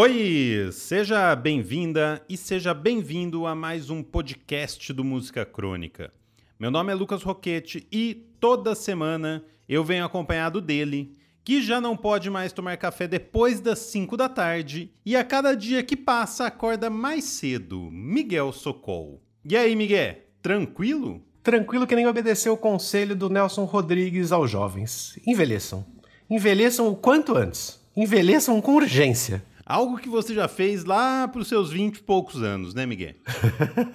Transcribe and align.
Oi, 0.00 0.70
seja 0.70 1.34
bem-vinda 1.34 2.22
e 2.28 2.36
seja 2.36 2.72
bem-vindo 2.72 3.46
a 3.46 3.54
mais 3.56 3.90
um 3.90 4.00
podcast 4.00 4.92
do 4.92 5.02
Música 5.02 5.44
Crônica. 5.44 6.12
Meu 6.56 6.70
nome 6.70 6.92
é 6.92 6.94
Lucas 6.94 7.24
Roquete 7.24 7.84
e 7.90 8.14
toda 8.38 8.76
semana 8.76 9.42
eu 9.68 9.82
venho 9.82 10.04
acompanhado 10.04 10.60
dele, 10.60 11.18
que 11.42 11.60
já 11.60 11.80
não 11.80 11.96
pode 11.96 12.30
mais 12.30 12.52
tomar 12.52 12.76
café 12.76 13.08
depois 13.08 13.58
das 13.58 13.80
5 13.80 14.16
da 14.16 14.28
tarde 14.28 14.92
e 15.04 15.16
a 15.16 15.24
cada 15.24 15.52
dia 15.52 15.82
que 15.82 15.96
passa 15.96 16.46
acorda 16.46 16.88
mais 16.88 17.24
cedo, 17.24 17.90
Miguel 17.90 18.52
Socol. 18.52 19.20
E 19.44 19.56
aí, 19.56 19.74
Miguel, 19.74 20.14
tranquilo? 20.40 21.20
Tranquilo 21.42 21.88
que 21.88 21.96
nem 21.96 22.06
obedeceu 22.06 22.52
o 22.52 22.56
conselho 22.56 23.16
do 23.16 23.28
Nelson 23.28 23.64
Rodrigues 23.64 24.30
aos 24.30 24.48
jovens. 24.48 25.18
Envelheçam. 25.26 25.84
Envelheçam 26.30 26.86
o 26.86 26.94
quanto 26.94 27.36
antes. 27.36 27.80
Envelheçam 27.96 28.60
com 28.60 28.76
urgência. 28.76 29.42
Algo 29.68 29.98
que 29.98 30.08
você 30.08 30.32
já 30.34 30.48
fez 30.48 30.86
lá 30.86 31.28
para 31.28 31.42
os 31.42 31.46
seus 31.46 31.70
20 31.70 31.98
e 31.98 32.02
poucos 32.02 32.42
anos, 32.42 32.72
né, 32.72 32.86
Miguel? 32.86 33.16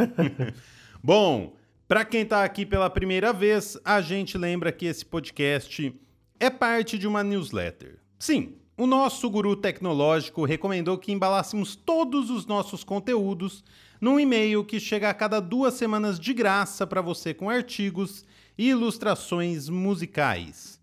Bom, 1.04 1.56
para 1.88 2.06
quem 2.06 2.22
está 2.22 2.44
aqui 2.44 2.64
pela 2.64 2.92
primeira 2.92 3.34
vez, 3.34 3.76
a 3.84 4.00
gente 4.00 4.38
lembra 4.38 4.72
que 4.72 4.86
esse 4.86 5.04
podcast 5.04 5.92
é 6.40 6.52
parte 6.52 6.96
de 6.96 7.08
uma 7.08 7.24
newsletter. 7.24 7.98
Sim, 8.20 8.54
o 8.78 8.86
nosso 8.86 9.28
guru 9.28 9.56
tecnológico 9.56 10.46
recomendou 10.46 10.96
que 10.96 11.12
embalássemos 11.12 11.76
todos 11.76 12.30
os 12.30 12.46
nossos 12.46 12.84
conteúdos 12.84 13.64
num 14.00 14.20
e-mail 14.20 14.64
que 14.64 14.80
chega 14.80 15.10
a 15.10 15.14
cada 15.14 15.40
duas 15.40 15.74
semanas 15.74 16.20
de 16.20 16.36
graça 16.36 16.86
para 16.86 17.02
você 17.02 17.34
com 17.34 17.50
artigos 17.50 18.24
e 18.56 18.70
ilustrações 18.70 19.70
musicais. 19.70 20.80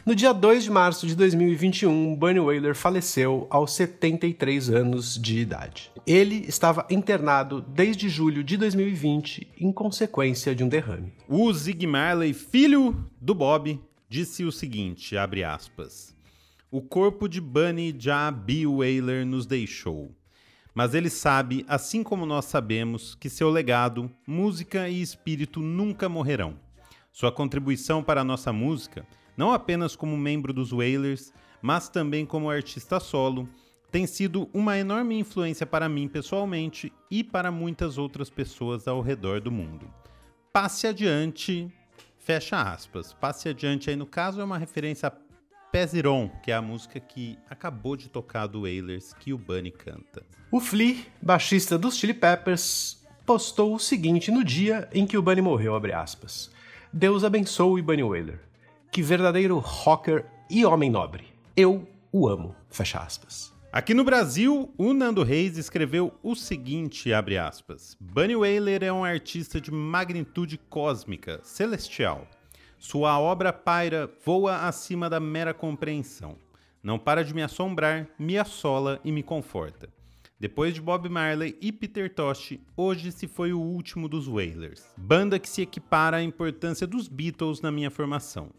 No 0.04 0.14
dia 0.14 0.32
2 0.32 0.64
de 0.64 0.70
março 0.70 1.06
de 1.06 1.16
2021, 1.16 2.14
Bunny 2.14 2.38
Wailer 2.38 2.74
faleceu 2.76 3.46
aos 3.50 3.72
73 3.74 4.70
anos 4.70 5.20
de 5.20 5.40
idade. 5.40 5.90
Ele 6.06 6.44
estava 6.46 6.86
internado 6.88 7.60
desde 7.60 8.08
julho 8.08 8.44
de 8.44 8.56
2020 8.56 9.48
em 9.58 9.72
consequência 9.72 10.54
de 10.54 10.62
um 10.62 10.68
derrame. 10.68 11.12
O 11.28 11.52
Zig 11.52 11.86
Marley, 11.86 12.32
filho 12.32 13.04
do 13.20 13.34
Bob, 13.34 13.80
disse 14.08 14.44
o 14.44 14.52
seguinte, 14.52 15.16
abre 15.16 15.42
aspas, 15.42 16.14
O 16.70 16.82
corpo 16.82 17.28
de 17.28 17.40
Bunny 17.40 17.94
já 17.98 18.30
Bill 18.30 18.78
Wailer 18.78 19.24
nos 19.24 19.46
deixou. 19.46 20.14
Mas 20.74 20.94
ele 20.94 21.08
sabe, 21.08 21.64
assim 21.68 22.02
como 22.02 22.26
nós 22.26 22.44
sabemos, 22.44 23.14
que 23.14 23.30
seu 23.30 23.48
legado, 23.48 24.10
música 24.26 24.88
e 24.88 25.00
espírito 25.00 25.60
nunca 25.60 26.08
morrerão. 26.08 26.60
Sua 27.10 27.32
contribuição 27.32 28.02
para 28.02 28.20
a 28.20 28.24
nossa 28.24 28.52
música 28.52 29.06
não 29.36 29.52
apenas 29.52 29.94
como 29.94 30.16
membro 30.16 30.52
dos 30.52 30.72
Wailers, 30.72 31.32
mas 31.60 31.88
também 31.88 32.24
como 32.24 32.50
artista 32.50 32.98
solo, 32.98 33.48
tem 33.90 34.06
sido 34.06 34.48
uma 34.52 34.78
enorme 34.78 35.18
influência 35.18 35.66
para 35.66 35.88
mim 35.88 36.08
pessoalmente 36.08 36.92
e 37.10 37.22
para 37.22 37.50
muitas 37.50 37.98
outras 37.98 38.30
pessoas 38.30 38.88
ao 38.88 39.00
redor 39.00 39.40
do 39.40 39.50
mundo. 39.50 39.90
Passe 40.52 40.86
adiante, 40.86 41.72
fecha 42.26 42.60
aspas. 42.60 43.12
Passe 43.12 43.48
adiante 43.48 43.88
aí 43.88 43.94
no 43.94 44.04
caso 44.04 44.40
é 44.40 44.44
uma 44.44 44.58
referência 44.58 45.06
a 45.06 45.12
Peziron, 45.70 46.28
que 46.42 46.50
é 46.50 46.54
a 46.54 46.60
música 46.60 46.98
que 46.98 47.38
acabou 47.48 47.96
de 47.96 48.08
tocar 48.08 48.48
do 48.48 48.62
Wailers 48.62 49.14
que 49.14 49.32
o 49.32 49.38
Bunny 49.38 49.70
canta. 49.70 50.24
O 50.50 50.58
Flea, 50.58 50.96
baixista 51.22 51.78
dos 51.78 51.96
Chili 51.96 52.14
Peppers, 52.14 53.00
postou 53.24 53.74
o 53.74 53.78
seguinte 53.78 54.32
no 54.32 54.42
dia 54.42 54.88
em 54.92 55.06
que 55.06 55.16
o 55.16 55.22
Bunny 55.22 55.40
morreu. 55.40 55.80
Deus 56.92 57.22
abençoe 57.22 57.80
Bunny 57.80 58.02
Wailer. 58.02 58.40
Que 58.90 59.02
verdadeiro 59.02 59.58
rocker 59.58 60.26
e 60.50 60.64
homem 60.64 60.90
nobre. 60.90 61.28
Eu 61.56 61.86
o 62.10 62.28
amo. 62.28 62.56
Fecha 62.68 62.98
aspas. 62.98 63.55
Aqui 63.76 63.92
no 63.92 64.04
Brasil, 64.04 64.72
o 64.78 64.94
Nando 64.94 65.22
Reis 65.22 65.58
escreveu 65.58 66.14
o 66.22 66.34
seguinte, 66.34 67.12
abre 67.12 67.36
aspas. 67.36 67.94
Bunny 68.00 68.34
Wailer 68.34 68.82
é 68.82 68.90
um 68.90 69.04
artista 69.04 69.60
de 69.60 69.70
magnitude 69.70 70.56
cósmica, 70.56 71.40
celestial. 71.42 72.26
Sua 72.78 73.20
obra 73.20 73.52
paira, 73.52 74.10
voa 74.24 74.66
acima 74.66 75.10
da 75.10 75.20
mera 75.20 75.52
compreensão. 75.52 76.38
Não 76.82 76.98
para 76.98 77.22
de 77.22 77.34
me 77.34 77.42
assombrar, 77.42 78.08
me 78.18 78.38
assola 78.38 78.98
e 79.04 79.12
me 79.12 79.22
conforta. 79.22 79.90
Depois 80.40 80.72
de 80.72 80.80
Bob 80.80 81.10
Marley 81.10 81.54
e 81.60 81.70
Peter 81.70 82.14
Tosh, 82.14 82.58
hoje 82.74 83.12
se 83.12 83.28
foi 83.28 83.52
o 83.52 83.60
último 83.60 84.08
dos 84.08 84.26
Wailers, 84.26 84.86
banda 84.96 85.38
que 85.38 85.50
se 85.50 85.60
equipara 85.60 86.16
à 86.16 86.22
importância 86.22 86.86
dos 86.86 87.08
Beatles 87.08 87.60
na 87.60 87.70
minha 87.70 87.90
formação. 87.90 88.50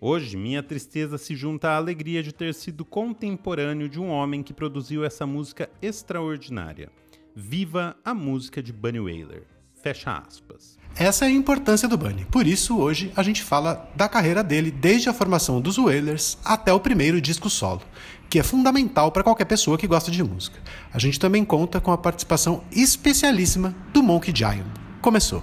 Hoje, 0.00 0.36
minha 0.36 0.62
tristeza 0.62 1.18
se 1.18 1.34
junta 1.34 1.70
à 1.70 1.76
alegria 1.76 2.22
de 2.22 2.32
ter 2.32 2.54
sido 2.54 2.84
contemporâneo 2.84 3.88
de 3.88 3.98
um 3.98 4.08
homem 4.08 4.44
que 4.44 4.52
produziu 4.52 5.04
essa 5.04 5.26
música 5.26 5.68
extraordinária. 5.82 6.88
Viva 7.34 7.96
a 8.04 8.14
música 8.14 8.62
de 8.62 8.72
Bunny 8.72 9.00
Wailer. 9.00 9.42
Fecha 9.82 10.22
aspas. 10.24 10.78
Essa 10.94 11.24
é 11.24 11.28
a 11.28 11.32
importância 11.32 11.88
do 11.88 11.98
Bunny. 11.98 12.24
Por 12.26 12.46
isso, 12.46 12.78
hoje 12.78 13.12
a 13.16 13.24
gente 13.24 13.42
fala 13.42 13.90
da 13.96 14.08
carreira 14.08 14.44
dele 14.44 14.70
desde 14.70 15.08
a 15.08 15.12
formação 15.12 15.60
dos 15.60 15.78
Wailers 15.78 16.38
até 16.44 16.72
o 16.72 16.78
primeiro 16.78 17.20
disco 17.20 17.50
solo, 17.50 17.82
que 18.30 18.38
é 18.38 18.42
fundamental 18.44 19.10
para 19.10 19.24
qualquer 19.24 19.46
pessoa 19.46 19.76
que 19.76 19.86
gosta 19.88 20.12
de 20.12 20.22
música. 20.22 20.60
A 20.92 20.98
gente 21.00 21.18
também 21.18 21.44
conta 21.44 21.80
com 21.80 21.90
a 21.90 21.98
participação 21.98 22.62
especialíssima 22.70 23.74
do 23.92 24.00
Monkey 24.00 24.32
Giant. 24.34 24.66
Começou. 25.00 25.42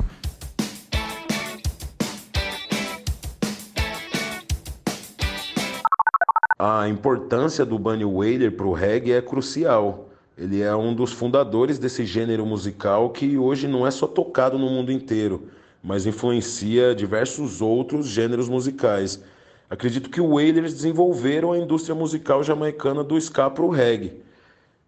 A 6.57 6.87
importância 6.87 7.65
do 7.65 7.77
Bunny 7.77 8.05
Wailer 8.05 8.51
para 8.51 8.65
o 8.65 8.73
reggae 8.73 9.11
é 9.11 9.21
crucial. 9.21 10.09
Ele 10.37 10.61
é 10.61 10.73
um 10.75 10.93
dos 10.93 11.11
fundadores 11.11 11.77
desse 11.77 12.05
gênero 12.05 12.45
musical 12.45 13.09
que 13.09 13.37
hoje 13.37 13.67
não 13.67 13.85
é 13.85 13.91
só 13.91 14.07
tocado 14.07 14.57
no 14.57 14.69
mundo 14.69 14.91
inteiro, 14.91 15.49
mas 15.83 16.05
influencia 16.05 16.95
diversos 16.95 17.61
outros 17.61 18.07
gêneros 18.07 18.47
musicais. 18.47 19.21
Acredito 19.69 20.09
que 20.09 20.21
o 20.21 20.35
Wailers 20.35 20.73
desenvolveram 20.73 21.51
a 21.51 21.57
indústria 21.57 21.95
musical 21.95 22.43
jamaicana 22.43 23.03
do 23.03 23.17
ska 23.17 23.49
para 23.49 23.63
o 23.63 23.69
reggae. 23.69 24.23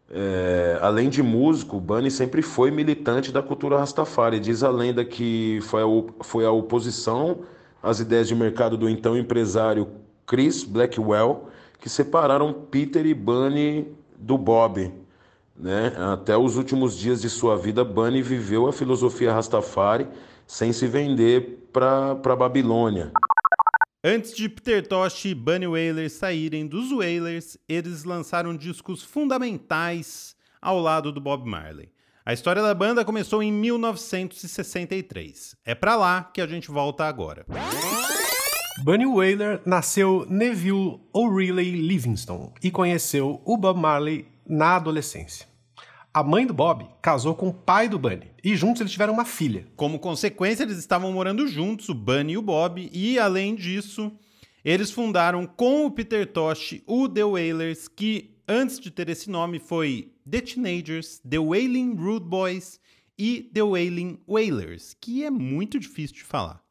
É, 0.09 0.79
além 0.81 1.09
de 1.09 1.21
músico, 1.21 1.81
Bunny 1.81 2.09
sempre 2.09 2.41
foi 2.41 2.71
militante 2.71 3.31
da 3.31 3.41
cultura 3.41 3.77
Rastafari. 3.77 4.39
Diz 4.39 4.63
a 4.63 4.69
lenda 4.69 5.03
que 5.03 5.59
foi 5.63 5.81
a, 5.81 6.23
foi 6.23 6.45
a 6.45 6.51
oposição 6.51 7.39
às 7.83 7.99
ideias 7.99 8.27
de 8.27 8.35
mercado 8.35 8.77
do 8.77 8.87
então 8.89 9.17
empresário 9.17 9.87
Chris 10.25 10.63
Blackwell 10.63 11.49
que 11.79 11.89
separaram 11.89 12.53
Peter 12.53 13.05
e 13.05 13.13
Bunny 13.13 13.87
do 14.17 14.37
Bob. 14.37 14.91
Né? 15.55 15.93
Até 16.13 16.37
os 16.37 16.57
últimos 16.57 16.97
dias 16.97 17.21
de 17.21 17.29
sua 17.29 17.57
vida, 17.57 17.83
Bunny 17.83 18.21
viveu 18.21 18.67
a 18.67 18.73
filosofia 18.73 19.33
Rastafari 19.33 20.07
sem 20.45 20.71
se 20.71 20.87
vender 20.87 21.69
para 21.73 22.11
a 22.11 22.35
Babilônia. 22.35 23.11
Antes 24.03 24.35
de 24.35 24.47
Peter 24.47 24.87
Tosh 24.87 25.25
e 25.25 25.35
Bunny 25.35 25.67
Wailer 25.67 26.09
saírem 26.09 26.65
dos 26.65 26.91
Wailers, 26.91 27.57
eles 27.67 28.03
lançaram 28.03 28.55
discos 28.55 29.03
fundamentais 29.03 30.35
ao 30.61 30.79
lado 30.79 31.11
do 31.11 31.19
Bob 31.19 31.49
Marley. 31.49 31.89
A 32.25 32.33
história 32.33 32.61
da 32.61 32.73
banda 32.73 33.05
começou 33.05 33.41
em 33.41 33.51
1963. 33.51 35.55
É 35.65 35.73
para 35.73 35.95
lá 35.95 36.29
que 36.33 36.41
a 36.41 36.47
gente 36.47 36.69
volta 36.69 37.05
agora. 37.05 37.45
Bunny 38.83 39.07
Wailer 39.07 39.59
nasceu 39.65 40.27
Neville 40.29 40.99
O'Reilly 41.11 41.71
Livingston 41.71 42.53
e 42.61 42.69
conheceu 42.69 43.41
o 43.43 43.57
Bob 43.57 43.79
Marley 43.79 44.27
na 44.47 44.75
adolescência. 44.75 45.47
A 46.13 46.23
mãe 46.23 46.45
do 46.45 46.53
Bob 46.53 46.87
casou 47.01 47.33
com 47.33 47.49
o 47.49 47.53
pai 47.53 47.89
do 47.89 47.97
Bunny 47.97 48.31
e 48.43 48.55
juntos 48.55 48.81
eles 48.81 48.91
tiveram 48.91 49.13
uma 49.13 49.25
filha. 49.25 49.67
Como 49.75 49.97
consequência, 49.97 50.63
eles 50.63 50.77
estavam 50.77 51.11
morando 51.11 51.47
juntos, 51.47 51.89
o 51.89 51.95
Bunny 51.95 52.33
e 52.33 52.37
o 52.37 52.41
Bob, 52.41 52.87
e 52.93 53.17
além 53.17 53.55
disso, 53.55 54.11
eles 54.63 54.91
fundaram 54.91 55.47
com 55.47 55.85
o 55.85 55.91
Peter 55.91 56.31
Tosh 56.31 56.81
o 56.85 57.09
The 57.09 57.23
Wailers, 57.23 57.87
que 57.87 58.37
antes 58.47 58.79
de 58.79 58.91
ter 58.91 59.09
esse 59.09 59.29
nome 59.29 59.59
foi 59.59 60.13
The 60.29 60.41
Teenagers, 60.41 61.19
The 61.27 61.39
Wailing 61.39 61.95
Rude 61.95 62.25
Boys 62.25 62.79
e 63.17 63.49
The 63.53 63.63
Wailing 63.63 64.19
Wailers, 64.27 64.95
que 65.01 65.23
é 65.23 65.31
muito 65.31 65.79
difícil 65.79 66.17
de 66.17 66.23
falar. 66.23 66.66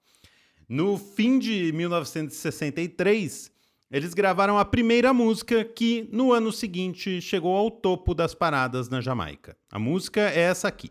No 0.68 0.98
fim 0.98 1.38
de 1.38 1.72
1963, 1.72 3.52
eles 3.88 4.14
gravaram 4.14 4.58
a 4.58 4.64
primeira 4.64 5.14
música 5.14 5.64
que, 5.64 6.08
no 6.10 6.32
ano 6.32 6.50
seguinte, 6.50 7.20
chegou 7.20 7.56
ao 7.56 7.70
topo 7.70 8.12
das 8.14 8.34
paradas 8.34 8.88
na 8.88 9.00
Jamaica. 9.00 9.56
A 9.70 9.78
música 9.78 10.22
é 10.22 10.40
essa 10.40 10.66
aqui. 10.66 10.90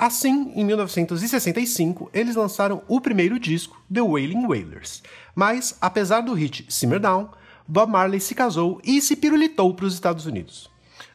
Assim, 0.00 0.50
em 0.56 0.64
1965, 0.64 2.08
eles 2.14 2.34
lançaram 2.34 2.82
o 2.88 3.02
primeiro 3.02 3.38
disco, 3.38 3.84
The 3.92 4.00
Wailing 4.00 4.46
Wailers. 4.46 5.02
Mas, 5.34 5.76
apesar 5.78 6.22
do 6.22 6.32
hit 6.32 6.64
Simmer 6.70 6.98
Down, 6.98 7.28
Bob 7.68 7.92
Marley 7.92 8.18
se 8.18 8.34
casou 8.34 8.80
e 8.82 9.02
se 9.02 9.14
pirulitou 9.14 9.74
para 9.74 9.84
os 9.84 9.92
Estados 9.92 10.24
Unidos. 10.24 10.70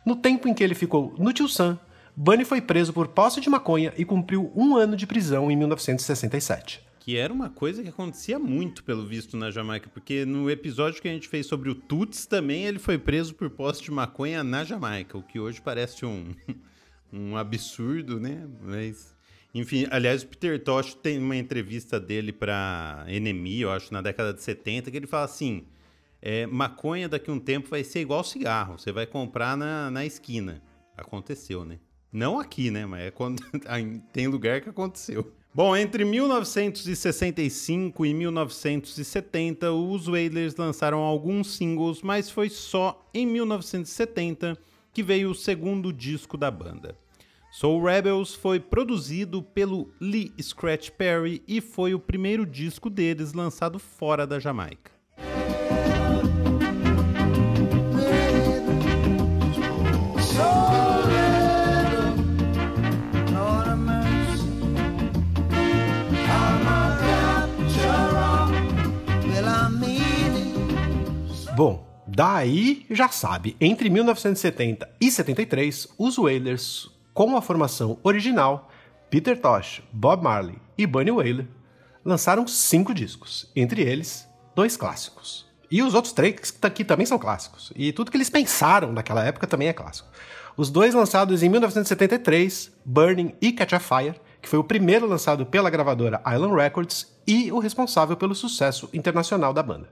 No 0.05 0.15
tempo 0.15 0.47
em 0.47 0.53
que 0.53 0.63
ele 0.63 0.75
ficou 0.75 1.15
no 1.17 1.33
Tio 1.33 1.49
Sam, 1.49 1.79
Bunny 2.15 2.45
foi 2.45 2.61
preso 2.61 2.93
por 2.93 3.07
posse 3.07 3.41
de 3.41 3.49
maconha 3.49 3.91
e 3.97 4.05
cumpriu 4.05 4.51
um 4.55 4.77
ano 4.77 4.95
de 4.95 5.07
prisão 5.07 5.49
em 5.49 5.55
1967. 5.55 6.79
Que 6.99 7.17
era 7.17 7.33
uma 7.33 7.49
coisa 7.49 7.81
que 7.81 7.89
acontecia 7.89 8.37
muito, 8.37 8.83
pelo 8.83 9.07
visto, 9.07 9.35
na 9.35 9.49
Jamaica, 9.49 9.89
porque 9.91 10.25
no 10.25 10.47
episódio 10.47 11.01
que 11.01 11.07
a 11.07 11.11
gente 11.11 11.27
fez 11.27 11.47
sobre 11.47 11.71
o 11.71 11.75
Toots 11.75 12.27
também 12.27 12.65
ele 12.65 12.77
foi 12.77 12.99
preso 12.99 13.33
por 13.33 13.49
posse 13.49 13.81
de 13.81 13.89
maconha 13.89 14.43
na 14.43 14.63
Jamaica, 14.63 15.17
o 15.17 15.23
que 15.23 15.39
hoje 15.39 15.59
parece 15.59 16.05
um. 16.05 16.35
um 17.15 17.38
absurdo, 17.38 18.19
né? 18.19 18.47
Mas, 18.62 19.15
enfim, 19.53 19.88
aliás, 19.89 20.23
o 20.23 20.27
Peter 20.27 20.62
Tosh 20.63 20.95
tem 20.95 21.17
uma 21.17 21.35
entrevista 21.35 22.00
dele 22.00 22.33
para 22.33 23.06
Enemy, 23.07 23.62
eu 23.62 23.71
acho, 23.71 23.94
na 23.94 24.01
década 24.01 24.33
de 24.33 24.41
70, 24.41 24.91
que 24.91 24.97
ele 24.97 25.07
fala 25.07 25.25
assim: 25.25 25.65
é, 26.21 26.45
maconha 26.45 27.07
daqui 27.07 27.29
a 27.29 27.33
um 27.33 27.39
tempo 27.39 27.69
vai 27.69 27.83
ser 27.83 28.01
igual 28.01 28.23
cigarro, 28.23 28.77
você 28.77 28.91
vai 28.91 29.06
comprar 29.06 29.56
na, 29.56 29.89
na 29.89 30.06
esquina. 30.06 30.62
Aconteceu, 30.97 31.65
né? 31.65 31.79
Não 32.12 32.39
aqui, 32.39 32.71
né? 32.71 32.85
Mas 32.85 33.03
é 33.03 33.12
quando, 33.12 33.44
tem 34.13 34.27
lugar 34.27 34.61
que 34.61 34.69
aconteceu. 34.69 35.31
Bom, 35.53 35.75
entre 35.75 36.03
1965 36.03 38.06
e 38.06 38.13
1970, 38.13 39.71
os 39.71 40.07
Wailers 40.07 40.56
lançaram 40.56 41.00
alguns 41.00 41.56
singles, 41.56 42.01
mas 42.01 42.29
foi 42.29 42.50
só 42.50 43.09
em 43.13 43.25
1970 43.25 44.57
que 44.94 45.01
veio 45.01 45.29
o 45.29 45.35
segundo 45.35 45.94
disco 45.94 46.38
da 46.38 46.51
banda. 46.51 46.97
Soul 47.57 47.86
Rebels 47.86 48.36
foi 48.36 48.60
produzido 48.60 49.42
pelo 49.42 49.90
Lee 49.98 50.34
Scratch 50.42 50.90
Perry 50.90 51.42
e 51.48 51.62
foi 51.62 51.94
o 51.94 52.00
primeiro 52.02 52.46
disco 52.46 52.90
deles 52.90 53.31
lançado 53.31 53.80
fora 53.80 54.28
da 54.28 54.40
Jamaica. 54.42 54.92
Bom, 71.56 71.88
daí 72.06 72.86
já 72.92 73.07
sabe, 73.07 73.56
entre 73.62 73.90
1970 73.90 74.90
e 75.00 75.10
73, 75.10 75.88
os 75.98 76.18
Wailers 76.18 76.94
com 77.15 77.38
a 77.38 77.41
formação 77.41 77.97
original, 78.03 78.69
Peter 79.09 79.39
Tosh, 79.39 79.81
Bob 79.91 80.21
Marley 80.21 80.57
e 80.77 80.85
Bunny 80.85 81.12
Wailer 81.12 81.47
lançaram 82.03 82.45
cinco 82.45 82.94
discos, 82.94 83.50
entre 83.56 83.81
eles 83.81 84.27
dois 84.53 84.75
clássicos. 84.75 85.45
E 85.71 85.81
os 85.81 85.94
outros 85.94 86.13
três 86.13 86.51
que 86.51 86.83
também 86.83 87.06
são 87.06 87.17
clássicos. 87.17 87.71
E 87.73 87.94
tudo 87.94 88.12
que 88.12 88.17
eles 88.17 88.29
pensaram 88.29 88.91
naquela 88.91 89.23
época 89.23 89.47
também 89.47 89.69
é 89.69 89.73
clássico. 89.73 90.09
Os 90.57 90.69
dois 90.69 90.94
lançados 90.94 91.41
em 91.41 91.47
1973, 91.47 92.73
Burning 92.83 93.33
e 93.41 93.53
Catch 93.53 93.73
a 93.73 93.79
Fire, 93.79 94.19
que 94.41 94.50
foi 94.50 94.59
o 94.59 94.63
primeiro 94.63 95.07
lançado 95.07 95.45
pela 95.45 95.69
gravadora 95.69 96.21
Island 96.27 96.53
Records 96.53 97.15
e 97.25 97.50
o 97.50 97.59
responsável 97.59 98.18
pelo 98.18 98.35
sucesso 98.35 98.89
internacional 98.94 99.53
da 99.53 99.63
banda. 99.63 99.89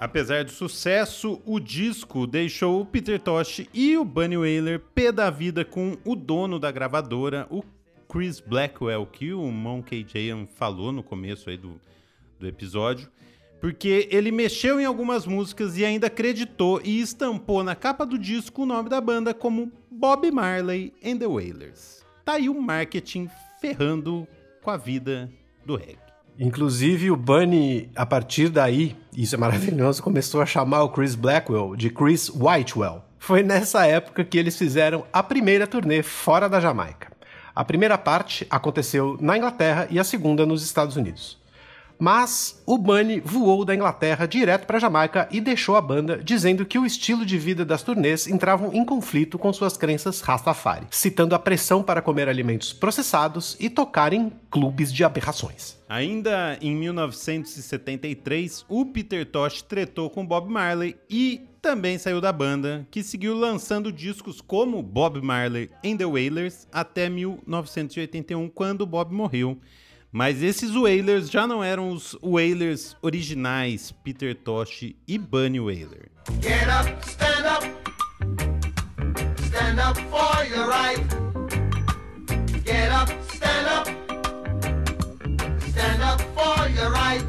Apesar 0.00 0.44
do 0.44 0.50
sucesso, 0.52 1.42
o 1.44 1.58
disco 1.58 2.24
deixou 2.24 2.80
o 2.80 2.86
Peter 2.86 3.18
Tosh 3.18 3.66
e 3.74 3.96
o 3.96 4.04
Bunny 4.04 4.36
Wailer 4.36 4.78
pé 4.78 5.10
da 5.10 5.28
vida 5.28 5.64
com 5.64 5.96
o 6.04 6.14
dono 6.14 6.58
da 6.58 6.70
gravadora, 6.70 7.48
o 7.50 7.64
Chris 8.08 8.38
Blackwell, 8.38 9.04
que 9.06 9.32
o 9.32 9.50
Monkey 9.50 10.06
Jayan 10.08 10.46
falou 10.46 10.92
no 10.92 11.02
começo 11.02 11.50
aí 11.50 11.56
do, 11.56 11.80
do 12.38 12.46
episódio, 12.46 13.10
porque 13.60 14.08
ele 14.12 14.30
mexeu 14.30 14.80
em 14.80 14.84
algumas 14.84 15.26
músicas 15.26 15.76
e 15.76 15.84
ainda 15.84 16.06
acreditou 16.06 16.80
e 16.84 17.00
estampou 17.00 17.64
na 17.64 17.74
capa 17.74 18.06
do 18.06 18.16
disco 18.16 18.62
o 18.62 18.66
nome 18.66 18.88
da 18.88 19.00
banda 19.00 19.34
como 19.34 19.72
Bob 19.90 20.30
Marley 20.30 20.94
and 21.04 21.18
the 21.18 21.26
Wailers. 21.26 22.04
Tá 22.24 22.34
aí 22.34 22.48
o 22.48 22.60
marketing 22.60 23.28
ferrando 23.60 24.28
com 24.62 24.70
a 24.70 24.76
vida 24.76 25.28
do 25.66 25.74
reggae. 25.74 26.07
Inclusive, 26.38 27.10
o 27.10 27.16
Bunny, 27.16 27.90
a 27.96 28.06
partir 28.06 28.48
daí, 28.48 28.96
isso 29.16 29.34
é 29.34 29.38
maravilhoso, 29.38 30.02
começou 30.02 30.40
a 30.40 30.46
chamar 30.46 30.84
o 30.84 30.90
Chris 30.90 31.16
Blackwell 31.16 31.74
de 31.74 31.90
Chris 31.90 32.30
Whitewell. 32.30 33.02
Foi 33.18 33.42
nessa 33.42 33.84
época 33.86 34.24
que 34.24 34.38
eles 34.38 34.56
fizeram 34.56 35.04
a 35.12 35.20
primeira 35.20 35.66
turnê 35.66 36.00
fora 36.02 36.48
da 36.48 36.60
Jamaica. 36.60 37.10
A 37.52 37.64
primeira 37.64 37.98
parte 37.98 38.46
aconteceu 38.48 39.18
na 39.20 39.36
Inglaterra 39.36 39.88
e 39.90 39.98
a 39.98 40.04
segunda 40.04 40.46
nos 40.46 40.62
Estados 40.62 40.94
Unidos. 40.94 41.37
Mas 41.98 42.62
o 42.64 42.78
Bunny 42.78 43.20
voou 43.20 43.64
da 43.64 43.74
Inglaterra 43.74 44.26
direto 44.26 44.66
para 44.66 44.78
Jamaica 44.78 45.28
e 45.32 45.40
deixou 45.40 45.76
a 45.76 45.80
banda, 45.80 46.20
dizendo 46.22 46.64
que 46.64 46.78
o 46.78 46.86
estilo 46.86 47.26
de 47.26 47.36
vida 47.36 47.64
das 47.64 47.82
turnês 47.82 48.26
entravam 48.28 48.72
em 48.72 48.84
conflito 48.84 49.38
com 49.38 49.52
suas 49.52 49.76
crenças 49.76 50.20
Rastafari, 50.20 50.86
citando 50.90 51.34
a 51.34 51.38
pressão 51.38 51.82
para 51.82 52.00
comer 52.00 52.28
alimentos 52.28 52.72
processados 52.72 53.56
e 53.58 53.68
tocar 53.68 54.12
em 54.12 54.32
clubes 54.50 54.92
de 54.92 55.02
aberrações. 55.02 55.76
Ainda 55.88 56.56
em 56.60 56.76
1973, 56.76 58.64
o 58.68 58.84
Peter 58.86 59.26
Tosh 59.26 59.62
tretou 59.62 60.08
com 60.08 60.24
Bob 60.24 60.50
Marley 60.50 60.96
e 61.10 61.48
também 61.60 61.98
saiu 61.98 62.20
da 62.20 62.32
banda, 62.32 62.86
que 62.90 63.02
seguiu 63.02 63.36
lançando 63.36 63.90
discos 63.90 64.40
como 64.40 64.82
Bob 64.82 65.20
Marley 65.20 65.70
and 65.84 65.96
the 65.96 66.06
Wailers 66.06 66.68
até 66.70 67.08
1981, 67.08 68.48
quando 68.48 68.86
Bob 68.86 69.12
morreu. 69.12 69.58
Mas 70.10 70.42
esses 70.42 70.74
Whalers 70.74 71.30
já 71.30 71.46
não 71.46 71.62
eram 71.62 71.90
os 71.90 72.16
Whalers 72.22 72.96
originais, 73.02 73.92
Peter 74.02 74.34
Tosh 74.34 74.94
e 75.06 75.18
Bunny 75.18 75.60
Whaler. 75.60 76.10
Get 76.40 76.66
up, 76.66 76.90
stand 77.06 77.46
up. 77.46 77.66
Stand 79.44 79.78
up 79.86 80.00
for 80.08 80.46
your 80.46 80.66
right. 80.66 81.04
Get 82.64 82.90
up, 82.90 83.12
stand 83.34 83.68
up. 83.68 83.90
Stand 85.68 86.02
up 86.02 86.22
for 86.34 86.70
your 86.70 86.90
right. 86.90 87.22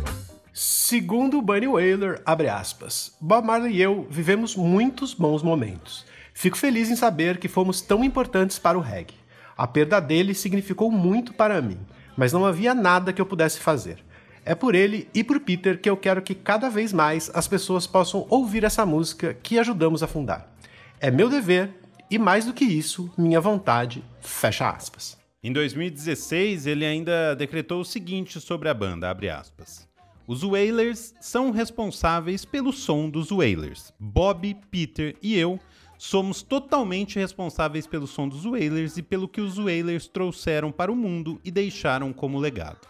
Segundo 0.54 1.42
Bunny 1.42 1.68
Whaler, 1.68 2.22
abre 2.26 2.48
aspas, 2.48 3.14
Bob 3.20 3.46
Marley 3.46 3.74
e 3.74 3.82
eu 3.82 4.08
vivemos 4.10 4.56
muitos 4.56 5.14
bons 5.14 5.44
momentos. 5.44 6.06
Fico 6.34 6.58
feliz 6.58 6.90
em 6.90 6.96
saber 6.96 7.40
que 7.40 7.50
fomos 7.50 7.82
tão 7.82 8.06
importantes 8.06 8.58
para 8.58 8.78
o 8.78 8.82
reggae. 8.82 9.16
A 9.58 9.68
perda 9.68 10.00
dele 10.00 10.34
significou 10.34 10.90
muito 10.90 11.34
para 11.34 11.62
mim 11.62 11.78
mas 12.20 12.34
não 12.34 12.46
havia 12.46 12.76
nada 12.76 13.14
que 13.14 13.22
eu 13.22 13.26
pudesse 13.26 13.62
fazer. 13.62 14.04
É 14.44 14.54
por 14.54 14.76
ele 14.76 15.08
e 15.14 15.24
por 15.24 15.40
Peter 15.40 15.80
que 15.80 15.90
eu 15.90 15.96
quero 15.96 16.22
que 16.22 16.36
cada 16.36 16.70
vez 16.70 16.92
mais 16.92 17.32
as 17.34 17.48
pessoas 17.48 17.88
possam 17.88 18.28
ouvir 18.30 18.66
essa 18.66 18.86
música 18.86 19.34
que 19.34 19.58
ajudamos 19.58 20.04
a 20.04 20.08
fundar. 20.08 20.54
É 21.00 21.10
meu 21.10 21.30
dever 21.30 21.70
e, 22.12 22.20
mais 22.20 22.44
do 22.44 22.52
que 22.52 22.66
isso, 22.66 23.10
minha 23.18 23.40
vontade. 23.40 24.04
Fecha 24.20 24.70
aspas. 24.70 25.18
Em 25.42 25.54
2016, 25.54 26.68
ele 26.68 26.86
ainda 26.86 27.34
decretou 27.36 27.80
o 27.80 27.86
seguinte 27.86 28.42
sobre 28.42 28.68
a 28.68 28.74
banda, 28.74 29.10
abre 29.10 29.30
aspas. 29.30 29.88
Os 30.28 30.44
Wailers 30.44 31.14
são 31.22 31.52
responsáveis 31.52 32.44
pelo 32.44 32.74
som 32.74 33.10
dos 33.10 33.32
Wailers. 33.32 33.94
Bob, 33.98 34.58
Peter 34.70 35.16
e 35.24 35.38
eu 35.38 35.58
somos 36.00 36.42
totalmente 36.42 37.20
responsáveis 37.20 37.86
pelo 37.86 38.08
som 38.08 38.26
dos 38.30 38.46
Whalers 38.46 38.96
e 38.96 39.04
pelo 39.04 39.28
que 39.28 39.42
os 39.42 39.58
Whalers 39.60 40.08
trouxeram 40.08 40.72
para 40.72 40.90
o 40.90 40.96
mundo 40.96 41.42
e 41.44 41.52
deixaram 41.52 42.14
como 42.14 42.40
legado. 42.40 42.88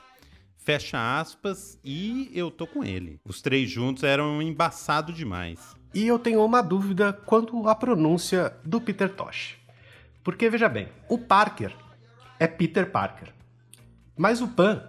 Fecha 0.56 1.20
aspas, 1.20 1.80
e 1.84 2.30
eu 2.36 2.52
tô 2.52 2.68
com 2.68 2.84
ele. 2.84 3.20
Os 3.26 3.42
três 3.42 3.68
juntos 3.68 4.04
eram 4.04 4.40
embaçado 4.40 5.12
demais. 5.12 5.76
E 5.92 6.06
eu 6.06 6.20
tenho 6.20 6.46
uma 6.46 6.62
dúvida 6.62 7.12
quanto 7.12 7.68
à 7.68 7.74
pronúncia 7.74 8.56
do 8.64 8.80
Peter 8.80 9.12
Tosh. 9.12 9.58
Porque 10.24 10.48
veja 10.48 10.70
bem, 10.70 10.88
o 11.10 11.18
Parker 11.18 11.76
é 12.38 12.46
Peter 12.46 12.92
Parker, 12.92 13.34
mas 14.16 14.40
o 14.40 14.48
Pan 14.48 14.84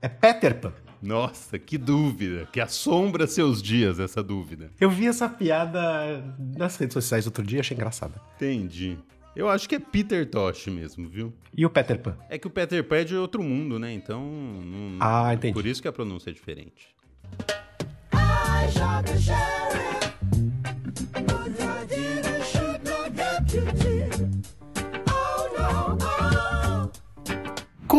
É 0.00 0.08
Peter 0.08 0.60
Pan. 0.60 0.85
Nossa, 1.02 1.58
que 1.58 1.76
dúvida, 1.78 2.48
que 2.52 2.60
assombra 2.60 3.26
seus 3.26 3.62
dias 3.62 3.98
essa 3.98 4.22
dúvida. 4.22 4.70
Eu 4.80 4.90
vi 4.90 5.06
essa 5.06 5.28
piada 5.28 6.24
nas 6.56 6.76
redes 6.76 6.94
sociais 6.94 7.26
outro 7.26 7.44
dia, 7.44 7.60
achei 7.60 7.74
engraçada. 7.74 8.20
Entendi. 8.36 8.98
Eu 9.34 9.50
acho 9.50 9.68
que 9.68 9.74
é 9.74 9.78
Peter 9.78 10.28
Tosh 10.30 10.68
mesmo, 10.68 11.08
viu? 11.08 11.32
E 11.54 11.66
o 11.66 11.68
Peter 11.68 11.98
Pan? 11.98 12.16
É 12.30 12.38
que 12.38 12.46
o 12.46 12.50
Peter 12.50 12.82
Pan 12.82 12.96
é 12.96 13.04
de 13.04 13.14
outro 13.16 13.42
mundo, 13.42 13.78
né? 13.78 13.92
Então. 13.92 14.22
Não... 14.22 14.96
Ah, 14.98 15.34
entendi. 15.34 15.52
Por 15.52 15.66
isso 15.66 15.82
que 15.82 15.88
a 15.88 15.92
pronúncia 15.92 16.30
é 16.30 16.32
diferente. 16.32 16.96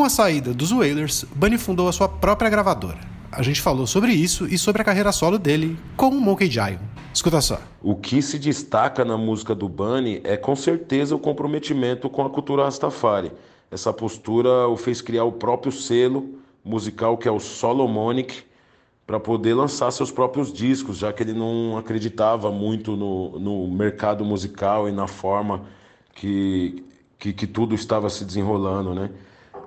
A 0.08 0.10
saída 0.10 0.54
dos 0.54 0.72
Wailers, 0.72 1.26
Bunny 1.36 1.58
fundou 1.58 1.90
a 1.90 1.92
sua 1.92 2.08
própria 2.08 2.50
gravadora. 2.50 2.98
A 3.30 3.44
gente 3.44 3.62
falou 3.62 3.86
sobre 3.86 4.14
isso 4.14 4.48
e 4.48 4.58
sobre 4.58 4.82
a 4.82 4.86
carreira 4.86 5.12
solo 5.12 5.38
dele 5.38 5.78
com 5.98 6.08
o 6.08 6.22
Monkey 6.22 6.50
Giant. 6.50 6.80
Escuta 7.14 7.42
só. 7.42 7.60
O 7.84 7.94
que 7.94 8.22
se 8.22 8.40
destaca 8.40 9.04
na 9.04 9.18
música 9.18 9.54
do 9.54 9.68
Bunny 9.68 10.22
é 10.24 10.38
com 10.38 10.56
certeza 10.56 11.14
o 11.14 11.20
comprometimento 11.20 12.10
com 12.10 12.26
a 12.26 12.30
cultura 12.30 12.64
Rastafari. 12.64 13.34
Essa 13.70 13.92
postura 13.92 14.70
o 14.70 14.78
fez 14.78 15.02
criar 15.02 15.26
o 15.26 15.32
próprio 15.34 15.74
selo 15.74 16.40
musical 16.64 17.18
que 17.18 17.28
é 17.28 17.32
o 17.32 17.40
Solomonic 17.40 18.44
para 19.06 19.20
poder 19.20 19.56
lançar 19.56 19.92
seus 19.92 20.10
próprios 20.10 20.54
discos, 20.54 21.00
já 21.00 21.12
que 21.12 21.22
ele 21.22 21.34
não 21.34 21.78
acreditava 21.78 22.50
muito 22.50 22.96
no, 22.96 23.38
no 23.40 23.68
mercado 23.68 24.24
musical 24.24 24.88
e 24.88 24.92
na 24.94 25.06
forma 25.08 25.66
que, 26.16 26.86
que, 27.20 27.34
que 27.34 27.46
tudo 27.46 27.76
estava 27.76 28.10
se 28.10 28.24
desenrolando, 28.24 28.96
né? 28.96 29.10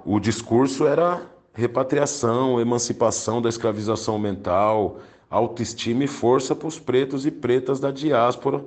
O 0.04 0.19
discurso 0.19 0.87
era 0.87 1.23
repatriação, 1.52 2.61
emancipação 2.61 3.42
da 3.42 3.49
escravização 3.49 4.19
mental, 4.19 5.00
autoestima 5.28 6.04
e 6.04 6.07
força 6.07 6.54
para 6.54 6.69
os 6.69 6.78
pretos 6.78 7.26
e 7.26 7.30
pretas 7.30 7.78
da 7.78 7.90
diáspora, 7.90 8.64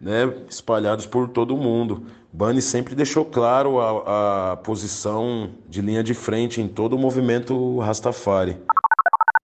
né, 0.00 0.32
espalhados 0.48 1.06
por 1.06 1.28
todo 1.28 1.54
o 1.54 1.58
mundo. 1.58 2.06
Bunny 2.32 2.62
sempre 2.62 2.94
deixou 2.94 3.24
claro 3.24 3.80
a, 3.80 4.52
a 4.52 4.56
posição 4.56 5.50
de 5.68 5.80
linha 5.80 6.02
de 6.02 6.14
frente 6.14 6.60
em 6.60 6.68
todo 6.68 6.94
o 6.94 6.98
movimento 6.98 7.78
Rastafari. 7.78 8.56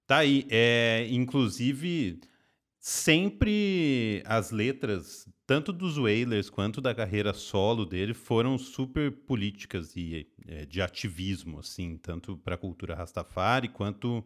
Tá 0.07 0.19
aí, 0.19 0.47
é, 0.51 1.07
inclusive 1.11 2.21
sempre 2.87 4.23
as 4.25 4.53
letras, 4.53 5.29
tanto 5.45 5.73
dos 5.73 5.99
Wailers 5.99 6.49
quanto 6.49 6.81
da 6.81 6.95
carreira 6.95 7.33
solo 7.33 7.85
dele, 7.85 8.15
foram 8.15 8.57
super 8.57 9.11
políticas 9.11 9.97
e 9.97 10.31
é, 10.47 10.65
de 10.67 10.81
ativismo, 10.81 11.59
assim, 11.59 11.97
tanto 11.97 12.37
para 12.37 12.55
a 12.55 12.59
cultura 12.59 12.95
Rastafari 12.95 13.69
quanto 13.69 14.25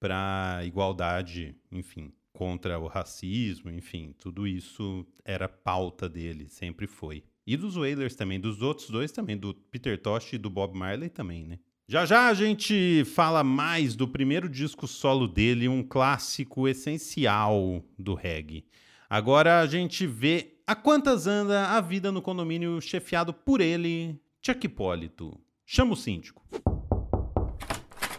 para 0.00 0.62
igualdade, 0.64 1.54
enfim, 1.70 2.12
contra 2.32 2.76
o 2.76 2.88
racismo, 2.88 3.70
enfim, 3.70 4.12
tudo 4.18 4.48
isso 4.48 5.06
era 5.24 5.48
pauta 5.48 6.08
dele, 6.08 6.48
sempre 6.48 6.88
foi. 6.88 7.22
E 7.46 7.56
dos 7.56 7.76
Wailers 7.76 8.16
também, 8.16 8.40
dos 8.40 8.62
outros 8.62 8.90
dois 8.90 9.12
também, 9.12 9.38
do 9.38 9.54
Peter 9.54 9.96
Tosh 9.96 10.32
e 10.32 10.38
do 10.38 10.50
Bob 10.50 10.76
Marley 10.76 11.08
também, 11.08 11.44
né? 11.44 11.60
Já 11.88 12.06
já 12.06 12.28
a 12.28 12.34
gente 12.34 13.04
fala 13.04 13.42
mais 13.42 13.96
do 13.96 14.06
primeiro 14.06 14.48
disco 14.48 14.86
solo 14.86 15.26
dele, 15.26 15.68
um 15.68 15.82
clássico 15.82 16.68
essencial 16.68 17.82
do 17.98 18.14
reggae. 18.14 18.64
Agora 19.10 19.60
a 19.60 19.66
gente 19.66 20.06
vê 20.06 20.54
a 20.66 20.76
quantas 20.76 21.26
anda 21.26 21.66
a 21.70 21.80
vida 21.80 22.12
no 22.12 22.22
condomínio 22.22 22.80
chefiado 22.80 23.34
por 23.34 23.60
ele, 23.60 24.18
Chuck 24.40 24.64
Hipólito. 24.64 25.38
Chama 25.66 25.92
o 25.92 25.96
síndico. 25.96 26.42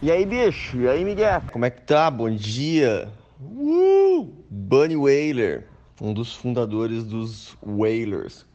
E 0.02 0.10
aí, 0.10 0.26
bicho? 0.26 0.76
E 0.82 0.88
aí, 0.88 1.02
Miguel? 1.02 1.42
Como 1.50 1.64
é 1.64 1.70
que 1.70 1.80
tá? 1.82 2.10
Bom 2.10 2.30
dia. 2.30 3.10
Uh! 3.40 4.44
Bunny 4.50 4.96
Wailer, 4.96 5.66
um 6.00 6.12
dos 6.12 6.34
fundadores 6.34 7.02
dos 7.02 7.56
Wailers. 7.66 8.46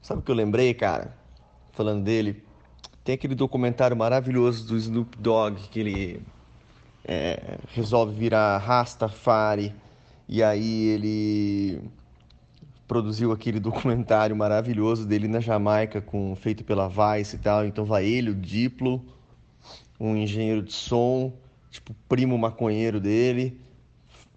Sabe 0.00 0.20
o 0.20 0.22
que 0.22 0.30
eu 0.30 0.36
lembrei, 0.36 0.72
cara? 0.72 1.18
Falando 1.72 2.04
dele, 2.04 2.44
tem 3.08 3.14
aquele 3.14 3.34
documentário 3.34 3.96
maravilhoso 3.96 4.68
do 4.68 4.76
Snoop 4.76 5.16
Dogg 5.16 5.56
que 5.70 5.80
ele 5.80 6.22
é, 7.02 7.56
resolve 7.68 8.14
virar 8.14 8.58
Rastafari 8.58 9.74
e 10.28 10.42
aí 10.42 10.88
ele 10.88 11.80
produziu 12.86 13.32
aquele 13.32 13.58
documentário 13.60 14.36
maravilhoso 14.36 15.06
dele 15.06 15.26
na 15.26 15.40
Jamaica 15.40 16.02
com 16.02 16.36
feito 16.36 16.62
pela 16.62 16.86
Vice 16.86 17.36
e 17.36 17.38
tal. 17.38 17.64
Então 17.64 17.82
vai 17.86 18.04
ele, 18.04 18.28
o 18.28 18.34
Diplo, 18.34 19.02
um 19.98 20.14
engenheiro 20.14 20.60
de 20.60 20.74
som, 20.74 21.32
tipo 21.70 21.96
primo 22.06 22.36
maconheiro 22.36 23.00
dele, 23.00 23.58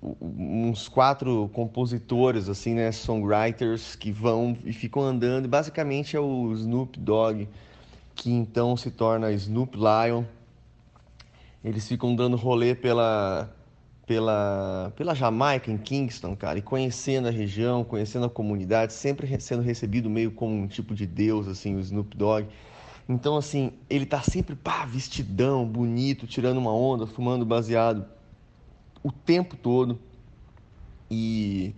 uns 0.02 0.88
quatro 0.88 1.50
compositores 1.52 2.48
assim, 2.48 2.74
né, 2.76 2.90
songwriters 2.94 3.98
que 3.98 4.14
vão 4.14 4.58
e 4.64 4.72
ficam 4.72 5.02
andando. 5.02 5.50
Basicamente 5.50 6.16
é 6.16 6.22
o 6.22 6.54
Snoop 6.54 6.98
Dogg 6.98 7.50
que 8.22 8.30
então 8.30 8.78
se 8.78 8.92
torna 8.92 9.32
Snoop 9.32 9.76
Lion. 9.76 10.24
Eles 11.64 11.88
ficam 11.88 12.16
dando 12.16 12.38
rolê 12.38 12.76
pela, 12.76 13.52
pela, 14.06 14.94
pela 14.96 15.16
Jamaica, 15.16 15.72
em 15.72 15.78
Kingston, 15.80 16.36
cara, 16.36 16.60
e 16.60 16.62
conhecendo 16.62 17.28
a 17.28 17.32
região, 17.32 17.84
conhecendo 17.84 18.28
a 18.28 18.30
comunidade, 18.30 18.94
sempre 18.94 19.28
sendo 19.42 19.64
recebido 19.64 20.08
meio 20.08 20.30
como 20.30 20.54
um 20.54 20.68
tipo 20.68 20.94
de 20.94 21.08
deus, 21.08 21.48
assim, 21.48 21.76
o 21.76 21.80
Snoop 21.80 22.16
Dogg. 22.16 22.48
Então, 23.10 23.38
assim, 23.38 23.72
ele 23.90 24.06
tá 24.06 24.22
sempre, 24.22 24.56
pá, 24.56 24.86
vestidão, 24.86 25.66
bonito, 25.68 26.28
tirando 26.28 26.60
uma 26.60 26.72
onda, 26.72 27.08
fumando 27.08 27.44
baseado 27.44 28.06
o 29.02 29.12
tempo 29.12 29.56
todo. 29.56 30.00
E 31.10 31.74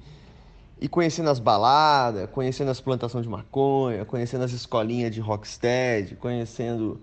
e 0.83 0.87
conhecendo 0.89 1.29
as 1.29 1.39
baladas, 1.39 2.29
conhecendo 2.29 2.69
as 2.69 2.81
plantações 2.81 3.23
de 3.23 3.29
maconha, 3.29 4.03
conhecendo 4.03 4.43
as 4.43 4.51
escolinhas 4.51 5.15
de 5.15 5.21
rocksteady, 5.21 6.17
conhecendo... 6.17 6.99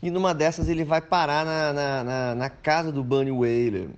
E 0.00 0.08
numa 0.08 0.32
dessas 0.32 0.68
ele 0.68 0.84
vai 0.84 1.00
parar 1.00 1.44
na, 1.44 1.72
na, 1.72 2.04
na, 2.04 2.34
na 2.36 2.48
casa 2.48 2.92
do 2.92 3.02
Bunny 3.02 3.32
Wailer, 3.32 3.88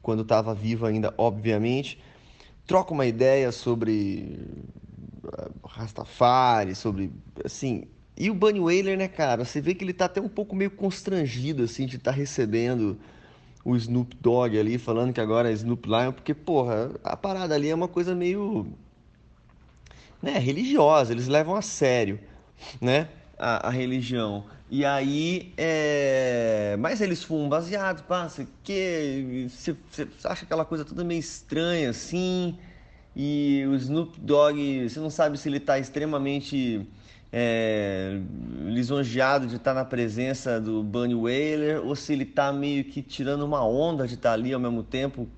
quando 0.00 0.22
estava 0.22 0.54
vivo 0.54 0.86
ainda, 0.86 1.12
obviamente. 1.18 2.02
Troca 2.66 2.94
uma 2.94 3.04
ideia 3.04 3.52
sobre 3.52 4.40
eh, 5.30 5.48
Rastafari, 5.62 6.74
sobre... 6.74 7.12
assim... 7.44 7.84
E 8.16 8.30
o 8.30 8.34
Bunny 8.34 8.60
Wailer, 8.60 8.96
né, 8.96 9.08
cara? 9.08 9.44
Você 9.44 9.60
vê 9.60 9.74
que 9.74 9.84
ele 9.84 9.92
tá 9.92 10.06
até 10.06 10.22
um 10.22 10.28
pouco 10.28 10.56
meio 10.56 10.70
constrangido, 10.70 11.64
assim, 11.64 11.84
de 11.84 11.96
estar 11.96 12.12
tá 12.12 12.16
recebendo 12.16 12.98
o 13.68 13.76
Snoop 13.76 14.16
Dogg 14.18 14.58
ali 14.58 14.78
falando 14.78 15.12
que 15.12 15.20
agora 15.20 15.50
é 15.50 15.52
Snoop 15.52 15.86
Lion, 15.86 16.12
porque, 16.12 16.32
porra, 16.32 16.90
a 17.04 17.14
parada 17.14 17.54
ali 17.54 17.68
é 17.68 17.74
uma 17.74 17.86
coisa 17.86 18.14
meio. 18.14 18.66
né, 20.22 20.38
religiosa, 20.38 21.12
eles 21.12 21.28
levam 21.28 21.54
a 21.54 21.60
sério, 21.60 22.18
né, 22.80 23.08
a, 23.38 23.68
a 23.68 23.70
religião. 23.70 24.44
E 24.70 24.84
aí, 24.84 25.52
é... 25.56 26.76
mas 26.78 27.00
eles 27.02 27.22
fumam 27.22 27.48
baseado, 27.48 28.06
passa 28.06 28.46
que 28.64 29.46
você 29.50 29.76
acha 30.24 30.44
aquela 30.44 30.64
coisa 30.64 30.84
toda 30.84 31.04
meio 31.04 31.20
estranha 31.20 31.90
assim, 31.90 32.58
e 33.14 33.64
o 33.68 33.74
Snoop 33.74 34.18
Dogg, 34.20 34.88
você 34.88 34.98
não 35.00 35.10
sabe 35.10 35.38
se 35.38 35.48
ele 35.48 35.58
está 35.58 35.78
extremamente 35.78 36.86
é, 37.32 38.20
lisonjeado 38.64 39.46
de 39.46 39.56
estar 39.56 39.74
na 39.74 39.84
presença 39.84 40.60
do 40.60 40.82
Bunny 40.82 41.14
Wailer 41.14 41.84
ou 41.84 41.94
se 41.94 42.12
ele 42.12 42.22
está 42.24 42.52
meio 42.52 42.84
que 42.84 43.02
tirando 43.02 43.42
uma 43.42 43.64
onda 43.64 44.06
de 44.06 44.14
estar 44.14 44.32
ali 44.32 44.52
ao 44.52 44.60
mesmo 44.60 44.82
tempo 44.82 45.28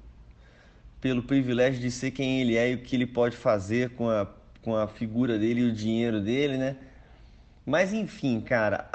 pelo 1.00 1.22
privilégio 1.22 1.80
de 1.80 1.90
ser 1.90 2.12
quem 2.12 2.40
ele 2.40 2.56
é 2.56 2.70
e 2.70 2.74
o 2.74 2.78
que 2.78 2.94
ele 2.94 3.06
pode 3.06 3.36
fazer 3.36 3.90
com 3.90 4.08
a, 4.08 4.26
com 4.62 4.76
a 4.76 4.86
figura 4.86 5.38
dele 5.38 5.62
e 5.62 5.64
o 5.64 5.72
dinheiro 5.72 6.20
dele, 6.20 6.56
né? 6.58 6.76
Mas 7.66 7.92
enfim, 7.92 8.40
cara, 8.40 8.88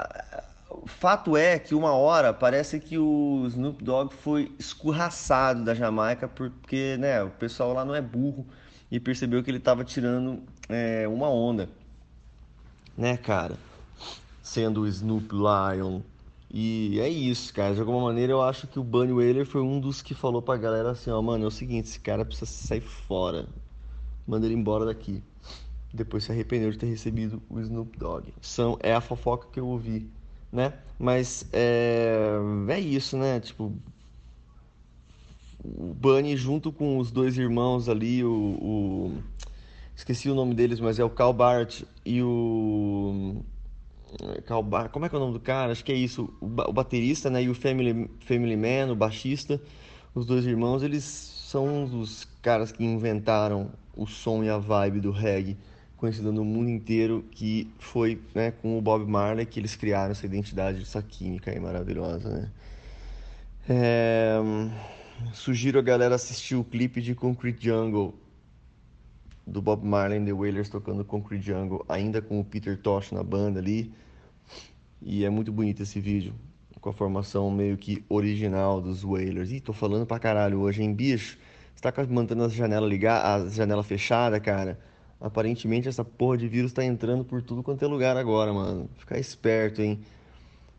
fato 0.86 1.36
é 1.36 1.58
que 1.58 1.74
uma 1.74 1.92
hora 1.92 2.32
parece 2.32 2.80
que 2.80 2.96
o 2.98 3.44
Snoop 3.48 3.82
Dogg 3.82 4.14
foi 4.14 4.54
escorraçado 4.58 5.64
da 5.64 5.74
Jamaica 5.74 6.28
porque 6.28 6.96
né, 6.98 7.22
o 7.22 7.30
pessoal 7.30 7.72
lá 7.74 7.84
não 7.84 7.94
é 7.94 8.00
burro 8.00 8.46
e 8.90 8.98
percebeu 9.00 9.42
que 9.42 9.50
ele 9.50 9.58
estava 9.58 9.84
tirando 9.84 10.42
é, 10.68 11.06
uma 11.08 11.28
onda 11.28 11.68
né, 12.96 13.16
cara? 13.16 13.56
Sendo 14.42 14.82
o 14.82 14.86
Snoop 14.86 15.28
Lion. 15.32 16.00
E 16.50 16.98
é 17.00 17.08
isso, 17.08 17.52
cara. 17.52 17.74
De 17.74 17.80
alguma 17.80 18.00
maneira 18.00 18.32
eu 18.32 18.42
acho 18.42 18.66
que 18.66 18.78
o 18.78 18.84
Bunny 18.84 19.12
Wailer 19.12 19.44
foi 19.44 19.60
um 19.60 19.80
dos 19.80 20.00
que 20.00 20.14
falou 20.14 20.40
pra 20.40 20.56
galera 20.56 20.92
assim, 20.92 21.10
ó, 21.10 21.20
mano, 21.20 21.44
é 21.44 21.48
o 21.48 21.50
seguinte, 21.50 21.88
esse 21.88 22.00
cara 22.00 22.24
precisa 22.24 22.46
sair 22.46 22.80
fora. 22.80 23.46
Manda 24.26 24.46
ele 24.46 24.54
embora 24.54 24.84
daqui. 24.84 25.22
Depois 25.92 26.24
se 26.24 26.32
arrependeu 26.32 26.70
de 26.70 26.78
ter 26.78 26.86
recebido 26.86 27.42
o 27.48 27.60
Snoop 27.60 27.98
Dogg. 27.98 28.32
São, 28.40 28.78
é 28.80 28.94
a 28.94 29.00
fofoca 29.00 29.48
que 29.52 29.60
eu 29.60 29.66
ouvi, 29.66 30.08
né? 30.52 30.72
Mas 30.98 31.46
é, 31.52 32.38
é 32.68 32.80
isso, 32.80 33.16
né? 33.16 33.40
Tipo, 33.40 33.72
o 35.64 35.94
Bunny 35.94 36.36
junto 36.36 36.72
com 36.72 36.98
os 36.98 37.10
dois 37.10 37.36
irmãos 37.36 37.88
ali, 37.88 38.24
o, 38.24 38.30
o 38.30 39.22
esqueci 39.96 40.30
o 40.30 40.34
nome 40.34 40.54
deles, 40.54 40.78
mas 40.78 40.98
é 40.98 41.04
o 41.04 41.10
Cal 41.10 41.32
Bart 41.32 41.82
e 42.04 42.22
o 42.22 43.42
Como 44.92 45.06
é 45.06 45.08
que 45.08 45.14
é 45.14 45.18
o 45.18 45.20
nome 45.20 45.32
do 45.32 45.40
cara? 45.40 45.72
Acho 45.72 45.84
que 45.84 45.92
é 45.92 45.96
isso. 45.96 46.32
O 46.40 46.72
baterista, 46.72 47.30
né? 47.30 47.42
E 47.42 47.48
o 47.48 47.54
Family, 47.54 48.08
Family 48.20 48.56
Man, 48.56 48.92
o 48.92 48.96
baixista, 48.96 49.60
os 50.14 50.26
dois 50.26 50.46
irmãos, 50.46 50.82
eles 50.82 51.04
são 51.04 51.84
os 51.84 52.26
caras 52.42 52.70
que 52.70 52.84
inventaram 52.84 53.70
o 53.96 54.06
som 54.06 54.44
e 54.44 54.50
a 54.50 54.58
vibe 54.58 55.00
do 55.00 55.10
reggae 55.10 55.56
conhecido 55.96 56.32
no 56.32 56.44
mundo 56.44 56.68
inteiro, 56.68 57.24
que 57.30 57.70
foi 57.78 58.20
né, 58.34 58.50
com 58.50 58.78
o 58.78 58.82
Bob 58.82 59.08
Marley 59.10 59.46
que 59.46 59.58
eles 59.58 59.74
criaram 59.74 60.12
essa 60.12 60.26
identidade, 60.26 60.82
essa 60.82 61.02
química 61.02 61.50
aí 61.50 61.58
maravilhosa, 61.58 62.28
né? 62.28 62.50
É... 63.68 64.36
Sugiro 65.32 65.78
a 65.78 65.82
galera 65.82 66.14
assistir 66.14 66.54
o 66.54 66.62
clipe 66.62 67.00
de 67.00 67.14
Concrete 67.14 67.64
Jungle 67.64 68.14
do 69.46 69.62
Bob 69.62 69.86
Marley 69.86 70.24
The 70.24 70.32
Wailers 70.32 70.68
tocando 70.68 71.04
Concrete 71.04 71.42
Jungle, 71.42 71.84
ainda 71.88 72.20
com 72.20 72.40
o 72.40 72.44
Peter 72.44 72.76
Tosh 72.76 73.12
na 73.12 73.22
banda 73.22 73.60
ali. 73.60 73.92
E 75.00 75.24
é 75.24 75.30
muito 75.30 75.52
bonito 75.52 75.82
esse 75.82 76.00
vídeo, 76.00 76.34
com 76.80 76.88
a 76.88 76.92
formação 76.92 77.50
meio 77.50 77.76
que 77.76 78.04
original 78.08 78.80
dos 78.80 79.04
Wailers. 79.04 79.52
Ih, 79.52 79.60
tô 79.60 79.72
falando 79.72 80.06
pra 80.06 80.18
caralho 80.18 80.60
hoje, 80.60 80.82
hein, 80.82 80.92
bicho? 80.92 81.38
Você 81.74 81.82
tá 81.82 81.92
mantendo 82.08 82.42
as 82.42 82.52
janelas 82.52 82.88
ligadas, 82.88 83.52
a 83.52 83.54
janela 83.54 83.82
fechada, 83.82 84.40
cara? 84.40 84.78
Aparentemente 85.20 85.88
essa 85.88 86.04
porra 86.04 86.38
de 86.38 86.48
vírus 86.48 86.72
tá 86.72 86.84
entrando 86.84 87.24
por 87.24 87.42
tudo 87.42 87.62
quanto 87.62 87.84
é 87.84 87.88
lugar 87.88 88.16
agora, 88.16 88.52
mano. 88.52 88.90
Ficar 88.96 89.18
esperto, 89.18 89.80
hein? 89.80 90.00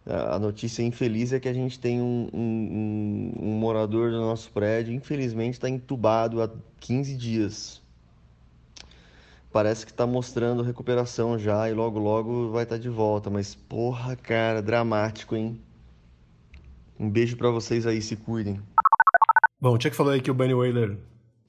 A 0.06 0.40
notícia 0.40 0.84
infeliz 0.84 1.34
é 1.34 1.40
que 1.40 1.50
a 1.50 1.54
gente 1.54 1.80
tem 1.80 2.02
um, 2.02 2.30
um, 2.34 3.34
um, 3.42 3.50
um 3.50 3.52
morador 3.60 4.12
do 4.12 4.20
nosso 4.20 4.50
prédio, 4.52 4.94
infelizmente, 4.94 5.54
está 5.54 5.70
entubado 5.70 6.42
há 6.42 6.50
15 6.80 7.16
dias. 7.16 7.82
Parece 9.52 9.86
que 9.86 9.92
está 9.92 10.06
mostrando 10.06 10.62
recuperação 10.62 11.38
já 11.38 11.70
e 11.70 11.74
logo 11.74 12.00
logo 12.00 12.52
vai 12.52 12.64
estar 12.64 12.76
tá 12.76 12.82
de 12.82 12.90
volta. 12.90 13.30
Mas 13.30 13.56
porra, 13.56 14.16
cara, 14.16 14.62
dramático, 14.62 15.36
hein? 15.36 15.62
Um 17.00 17.10
beijo 17.10 17.38
para 17.38 17.50
vocês 17.50 17.86
aí, 17.86 18.02
se 18.02 18.16
cuidem. 18.16 18.60
Bom, 19.60 19.76
o 19.76 19.82
Chuck 19.82 19.96
falou 19.96 20.14
aí 20.14 20.22
que 20.22 20.32
o 20.32 20.34
Bunny 20.34 20.54
Wailer 20.54 20.98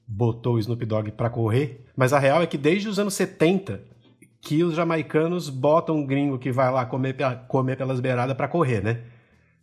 botou 0.07 0.55
o 0.55 0.59
Snoop 0.59 0.83
Dogg 0.85 1.11
para 1.11 1.29
correr, 1.29 1.85
mas 1.95 2.13
a 2.13 2.19
real 2.19 2.41
é 2.41 2.47
que 2.47 2.57
desde 2.57 2.87
os 2.87 2.97
anos 2.97 3.13
70 3.13 3.81
que 4.41 4.63
os 4.63 4.73
jamaicanos 4.73 5.49
botam 5.49 5.97
um 5.97 6.05
gringo 6.05 6.39
que 6.39 6.51
vai 6.51 6.71
lá 6.71 6.85
comer, 6.85 7.15
comer 7.47 7.75
pelas 7.75 7.99
beiradas 7.99 8.35
para 8.35 8.47
correr, 8.47 8.81
né? 8.81 9.03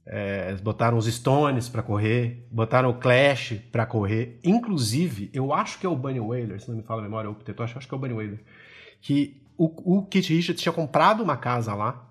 É, 0.06 0.54
botaram 0.62 0.96
os 0.96 1.06
Stones 1.06 1.68
para 1.68 1.82
correr, 1.82 2.46
botaram 2.50 2.90
o 2.90 2.94
Clash 2.94 3.54
para 3.72 3.84
correr. 3.84 4.38
Inclusive, 4.44 5.30
eu 5.32 5.52
acho 5.52 5.80
que 5.80 5.86
é 5.86 5.88
o 5.88 5.96
Bunny 5.96 6.20
Wailer, 6.20 6.60
se 6.60 6.68
não 6.68 6.76
me 6.76 6.82
fala 6.82 7.00
a 7.00 7.04
memória, 7.04 7.28
ou 7.28 7.34
o 7.34 7.38
Peter 7.38 7.60
acho 7.60 7.88
que 7.88 7.94
é 7.94 7.96
o 7.96 8.00
Bunny 8.00 8.14
Wailer, 8.14 8.40
que 9.00 9.42
o, 9.58 9.98
o 9.98 10.06
Kit 10.06 10.32
Richards 10.32 10.62
tinha 10.62 10.72
comprado 10.72 11.22
uma 11.22 11.36
casa 11.36 11.74
lá 11.74 12.05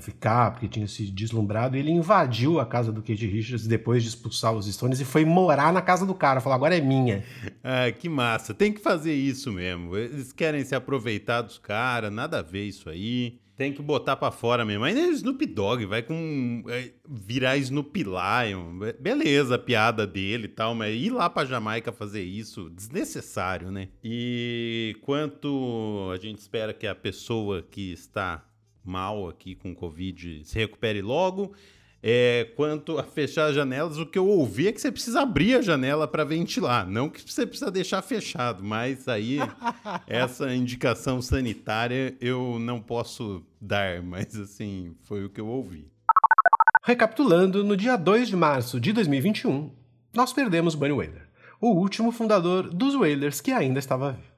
ficar, 0.00 0.52
porque 0.52 0.68
tinha 0.68 0.86
se 0.86 1.10
deslumbrado, 1.10 1.76
e 1.76 1.80
ele 1.80 1.90
invadiu 1.90 2.60
a 2.60 2.66
casa 2.66 2.92
do 2.92 3.02
Kate 3.02 3.26
Richards 3.26 3.66
depois 3.66 4.02
de 4.02 4.08
expulsar 4.08 4.52
os 4.54 4.66
Stones 4.66 5.00
e 5.00 5.04
foi 5.04 5.24
morar 5.24 5.72
na 5.72 5.82
casa 5.82 6.06
do 6.06 6.14
cara. 6.14 6.40
Falou, 6.40 6.56
agora 6.56 6.76
é 6.76 6.80
minha. 6.80 7.24
Ah, 7.62 7.90
que 7.92 8.08
massa. 8.08 8.52
Tem 8.52 8.72
que 8.72 8.80
fazer 8.80 9.14
isso 9.14 9.52
mesmo. 9.52 9.96
Eles 9.96 10.32
querem 10.32 10.64
se 10.64 10.74
aproveitar 10.74 11.42
dos 11.42 11.58
caras, 11.58 12.12
nada 12.12 12.38
a 12.38 12.42
ver 12.42 12.64
isso 12.64 12.88
aí. 12.88 13.40
Tem 13.56 13.72
que 13.72 13.82
botar 13.82 14.16
para 14.16 14.32
fora 14.32 14.64
mesmo. 14.64 14.82
Aí 14.82 14.94
nem 14.94 15.10
Snoop 15.12 15.44
Dogg 15.46 15.84
vai 15.84 16.02
com. 16.02 16.64
É, 16.68 16.90
virar 17.08 17.56
Snoop 17.58 18.02
Lion. 18.02 18.78
Beleza, 18.98 19.56
a 19.56 19.58
piada 19.58 20.06
dele 20.06 20.46
e 20.46 20.48
tal, 20.48 20.74
mas 20.74 20.94
ir 20.94 21.10
lá 21.10 21.28
pra 21.28 21.44
Jamaica 21.44 21.92
fazer 21.92 22.22
isso, 22.22 22.70
desnecessário, 22.70 23.70
né? 23.70 23.88
E 24.02 24.96
quanto 25.02 26.10
a 26.12 26.16
gente 26.16 26.38
espera 26.38 26.72
que 26.72 26.86
a 26.86 26.94
pessoa 26.94 27.62
que 27.62 27.92
está 27.92 28.42
mal 28.84 29.28
aqui 29.28 29.54
com 29.54 29.74
Covid 29.74 30.44
se 30.44 30.58
recupere 30.58 31.02
logo. 31.02 31.52
É, 32.04 32.48
quanto 32.56 32.98
a 32.98 33.04
fechar 33.04 33.46
as 33.46 33.54
janelas, 33.54 33.96
o 33.96 34.04
que 34.04 34.18
eu 34.18 34.26
ouvi 34.26 34.66
é 34.66 34.72
que 34.72 34.80
você 34.80 34.90
precisa 34.90 35.20
abrir 35.20 35.54
a 35.54 35.62
janela 35.62 36.08
para 36.08 36.24
ventilar, 36.24 36.84
não 36.84 37.08
que 37.08 37.22
você 37.22 37.46
precisa 37.46 37.70
deixar 37.70 38.02
fechado, 38.02 38.64
mas 38.64 39.06
aí 39.06 39.38
essa 40.08 40.52
indicação 40.52 41.22
sanitária 41.22 42.16
eu 42.20 42.58
não 42.58 42.80
posso 42.80 43.46
dar, 43.60 44.02
mas 44.02 44.34
assim, 44.36 44.96
foi 45.04 45.24
o 45.24 45.30
que 45.30 45.40
eu 45.40 45.46
ouvi. 45.46 45.86
Recapitulando, 46.82 47.62
no 47.62 47.76
dia 47.76 47.94
2 47.94 48.30
de 48.30 48.36
março 48.36 48.80
de 48.80 48.92
2021, 48.92 49.70
nós 50.12 50.32
perdemos 50.32 50.74
Bunny 50.74 50.92
Wailer, 50.92 51.28
o 51.60 51.68
último 51.68 52.10
fundador 52.10 52.68
dos 52.68 52.96
Wailers 52.96 53.40
que 53.40 53.52
ainda 53.52 53.78
estava 53.78 54.10
vivo. 54.10 54.31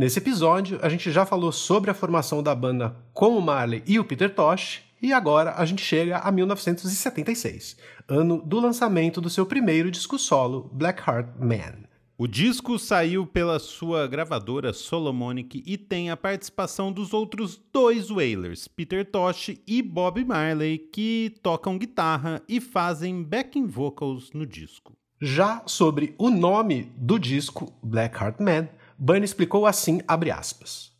Nesse 0.00 0.18
episódio, 0.18 0.78
a 0.80 0.88
gente 0.88 1.12
já 1.12 1.26
falou 1.26 1.52
sobre 1.52 1.90
a 1.90 1.94
formação 1.94 2.42
da 2.42 2.54
banda 2.54 2.96
com 3.12 3.36
o 3.36 3.42
Marley 3.42 3.82
e 3.86 3.98
o 3.98 4.04
Peter 4.04 4.34
Tosh, 4.34 4.80
e 5.02 5.12
agora 5.12 5.56
a 5.58 5.64
gente 5.66 5.84
chega 5.84 6.16
a 6.16 6.32
1976, 6.32 7.76
ano 8.08 8.40
do 8.40 8.58
lançamento 8.58 9.20
do 9.20 9.28
seu 9.28 9.44
primeiro 9.44 9.90
disco 9.90 10.18
solo, 10.18 10.70
Black 10.72 11.02
Heart 11.06 11.36
Man. 11.38 11.84
O 12.16 12.26
disco 12.26 12.78
saiu 12.78 13.26
pela 13.26 13.58
sua 13.58 14.06
gravadora 14.06 14.72
Solomonic 14.72 15.62
e 15.66 15.76
tem 15.76 16.08
a 16.08 16.16
participação 16.16 16.90
dos 16.90 17.12
outros 17.12 17.60
dois 17.70 18.08
Wailers, 18.08 18.68
Peter 18.68 19.04
Tosh 19.04 19.54
e 19.66 19.82
Bob 19.82 20.24
Marley, 20.24 20.78
que 20.78 21.34
tocam 21.42 21.76
guitarra 21.76 22.40
e 22.48 22.58
fazem 22.58 23.22
backing 23.22 23.66
vocals 23.66 24.32
no 24.32 24.46
disco. 24.46 24.94
Já 25.20 25.62
sobre 25.66 26.14
o 26.16 26.30
nome 26.30 26.90
do 26.96 27.18
disco, 27.18 27.70
Black 27.82 28.16
Heart 28.16 28.40
Man, 28.40 28.66
Bunny 29.02 29.24
explicou 29.24 29.64
assim, 29.64 30.02
abre 30.06 30.30
aspas. 30.30 30.92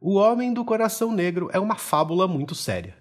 O 0.00 0.14
Homem 0.14 0.54
do 0.54 0.64
Coração 0.64 1.10
Negro 1.10 1.50
é 1.52 1.58
uma 1.58 1.74
fábula 1.74 2.28
muito 2.28 2.54
séria. 2.54 2.94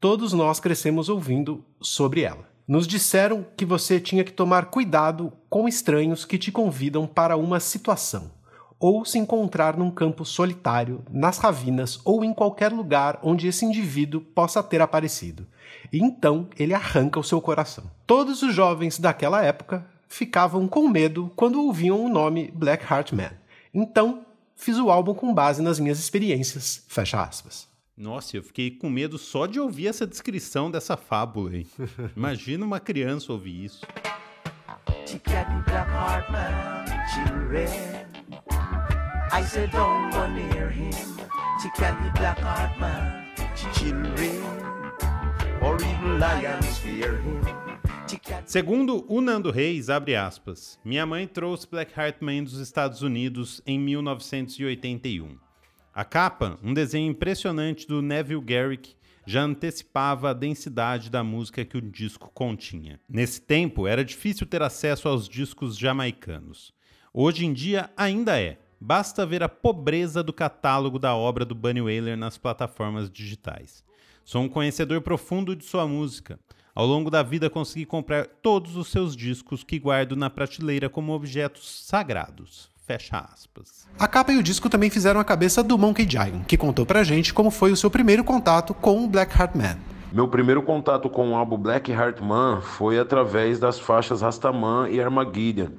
Todos 0.00 0.32
nós 0.32 0.58
crescemos 0.58 1.10
ouvindo 1.10 1.62
sobre 1.78 2.22
ela. 2.22 2.48
Nos 2.66 2.86
disseram 2.86 3.44
que 3.54 3.66
você 3.66 4.00
tinha 4.00 4.24
que 4.24 4.32
tomar 4.32 4.70
cuidado 4.70 5.30
com 5.50 5.68
estranhos 5.68 6.24
que 6.24 6.38
te 6.38 6.50
convidam 6.50 7.06
para 7.06 7.36
uma 7.36 7.60
situação, 7.60 8.30
ou 8.80 9.04
se 9.04 9.18
encontrar 9.18 9.76
num 9.76 9.90
campo 9.90 10.24
solitário, 10.24 11.04
nas 11.10 11.36
ravinas 11.36 12.00
ou 12.02 12.24
em 12.24 12.32
qualquer 12.32 12.72
lugar 12.72 13.18
onde 13.22 13.46
esse 13.46 13.66
indivíduo 13.66 14.22
possa 14.22 14.62
ter 14.62 14.80
aparecido. 14.80 15.46
E 15.92 15.98
então 15.98 16.48
ele 16.58 16.72
arranca 16.72 17.20
o 17.20 17.24
seu 17.24 17.42
coração. 17.42 17.84
Todos 18.06 18.42
os 18.42 18.54
jovens 18.54 18.98
daquela 18.98 19.44
época 19.44 19.84
ficavam 20.08 20.66
com 20.66 20.88
medo 20.88 21.30
quando 21.36 21.60
ouviam 21.60 22.02
o 22.02 22.08
nome 22.08 22.50
Black 22.54 22.90
Heart 22.90 23.12
Man. 23.12 23.32
Então, 23.72 24.26
fiz 24.54 24.78
o 24.78 24.90
álbum 24.90 25.14
com 25.14 25.32
base 25.32 25.62
nas 25.62 25.78
minhas 25.78 25.98
experiências. 25.98 26.84
Fecha 26.88 27.22
aspas. 27.22 27.68
Nossa, 27.96 28.36
eu 28.36 28.42
fiquei 28.42 28.70
com 28.70 28.88
medo 28.88 29.18
só 29.18 29.46
de 29.46 29.58
ouvir 29.58 29.88
essa 29.88 30.06
descrição 30.06 30.70
dessa 30.70 30.96
fábula 30.96 31.50
aí. 31.50 31.66
Imagina 32.16 32.64
uma 32.64 32.78
criança 32.78 33.32
ouvir 33.32 33.64
isso. 33.64 33.86
Segundo 48.44 49.04
o 49.08 49.20
Nando 49.20 49.50
Reis, 49.50 49.90
abre 49.90 50.16
aspas, 50.16 50.78
minha 50.84 51.04
mãe 51.04 51.26
trouxe 51.26 51.68
Black 51.68 51.92
Heart 51.98 52.16
Man 52.20 52.44
dos 52.44 52.58
Estados 52.58 53.02
Unidos 53.02 53.62
em 53.66 53.78
1981. 53.78 55.38
A 55.94 56.04
capa, 56.04 56.58
um 56.62 56.72
desenho 56.72 57.10
impressionante 57.10 57.86
do 57.86 58.00
Neville 58.00 58.40
Garrick, 58.40 58.94
já 59.26 59.42
antecipava 59.42 60.30
a 60.30 60.32
densidade 60.32 61.10
da 61.10 61.22
música 61.22 61.64
que 61.64 61.76
o 61.76 61.82
disco 61.82 62.30
continha. 62.32 62.98
Nesse 63.08 63.40
tempo, 63.40 63.86
era 63.86 64.04
difícil 64.04 64.46
ter 64.46 64.62
acesso 64.62 65.08
aos 65.08 65.28
discos 65.28 65.76
jamaicanos. 65.76 66.72
Hoje 67.12 67.44
em 67.44 67.52
dia, 67.52 67.90
ainda 67.96 68.40
é. 68.40 68.58
Basta 68.80 69.26
ver 69.26 69.42
a 69.42 69.48
pobreza 69.48 70.22
do 70.22 70.32
catálogo 70.32 70.98
da 70.98 71.14
obra 71.14 71.44
do 71.44 71.54
Bunny 71.54 71.82
Wailer 71.82 72.16
nas 72.16 72.38
plataformas 72.38 73.10
digitais. 73.10 73.84
Sou 74.24 74.42
um 74.42 74.48
conhecedor 74.48 75.00
profundo 75.00 75.56
de 75.56 75.64
sua 75.64 75.86
música. 75.86 76.38
Ao 76.78 76.86
longo 76.86 77.10
da 77.10 77.24
vida 77.24 77.50
consegui 77.50 77.84
comprar 77.84 78.24
todos 78.40 78.76
os 78.76 78.86
seus 78.86 79.16
discos 79.16 79.64
que 79.64 79.80
guardo 79.80 80.14
na 80.14 80.30
prateleira 80.30 80.88
como 80.88 81.12
objetos 81.12 81.84
sagrados. 81.84 82.70
Fecha 82.86 83.18
aspas. 83.18 83.88
A 83.98 84.06
capa 84.06 84.30
e 84.30 84.38
o 84.38 84.42
disco 84.44 84.70
também 84.70 84.88
fizeram 84.88 85.18
a 85.18 85.24
cabeça 85.24 85.60
do 85.60 85.76
Monkey 85.76 86.08
Giant, 86.08 86.44
que 86.46 86.56
contou 86.56 86.86
pra 86.86 87.02
gente 87.02 87.34
como 87.34 87.50
foi 87.50 87.72
o 87.72 87.76
seu 87.76 87.90
primeiro 87.90 88.22
contato 88.22 88.74
com 88.74 89.04
o 89.04 89.08
Black 89.08 89.36
Heart 89.36 89.56
Man. 89.56 89.76
Meu 90.12 90.28
primeiro 90.28 90.62
contato 90.62 91.10
com 91.10 91.32
o 91.32 91.34
álbum 91.34 91.58
Black 91.58 91.90
Heart 91.90 92.20
Man 92.20 92.60
foi 92.60 92.96
através 92.96 93.58
das 93.58 93.80
faixas 93.80 94.22
Rastaman 94.22 94.88
e 94.88 95.00
Armageddon. 95.00 95.70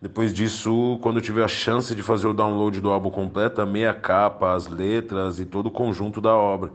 Depois 0.00 0.32
disso, 0.32 0.98
quando 1.02 1.16
eu 1.16 1.22
tive 1.22 1.42
a 1.42 1.48
chance 1.48 1.94
de 1.94 2.02
fazer 2.02 2.26
o 2.26 2.32
download 2.32 2.80
do 2.80 2.88
álbum 2.88 3.10
completo, 3.10 3.60
amei 3.60 3.86
a 3.86 3.92
capa, 3.92 4.54
as 4.54 4.66
letras 4.66 5.38
e 5.38 5.44
todo 5.44 5.66
o 5.66 5.70
conjunto 5.70 6.22
da 6.22 6.34
obra. 6.34 6.70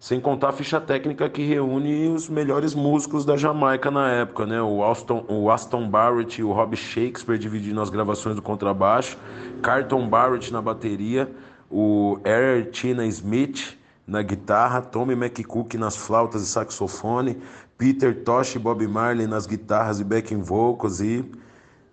Sem 0.00 0.18
contar 0.18 0.48
a 0.48 0.52
ficha 0.52 0.80
técnica 0.80 1.28
que 1.28 1.42
reúne 1.44 2.08
os 2.08 2.26
melhores 2.26 2.74
músicos 2.74 3.26
da 3.26 3.36
Jamaica 3.36 3.90
na 3.90 4.10
época, 4.10 4.46
né? 4.46 4.60
O 4.62 4.82
Aston, 4.82 5.26
o 5.28 5.50
Aston 5.50 5.86
Barrett 5.90 6.40
e 6.40 6.42
o 6.42 6.52
Rob 6.52 6.74
Shakespeare 6.74 7.38
dividindo 7.38 7.82
as 7.82 7.90
gravações 7.90 8.34
do 8.34 8.40
contrabaixo, 8.40 9.18
Carlton 9.60 10.08
Barrett 10.08 10.50
na 10.54 10.62
bateria, 10.62 11.30
o 11.70 12.18
Air 12.24 12.70
Tina 12.70 13.04
Smith 13.08 13.78
na 14.06 14.22
guitarra, 14.22 14.80
Tommy 14.80 15.12
McCook 15.12 15.76
nas 15.76 15.98
flautas 15.98 16.40
e 16.40 16.46
saxofone, 16.46 17.36
Peter 17.76 18.24
Tosh 18.24 18.54
e 18.54 18.58
Bob 18.58 18.88
Marley 18.88 19.26
nas 19.26 19.46
guitarras 19.46 20.00
e 20.00 20.04
backing 20.04 20.40
vocals 20.40 21.02
e 21.02 21.22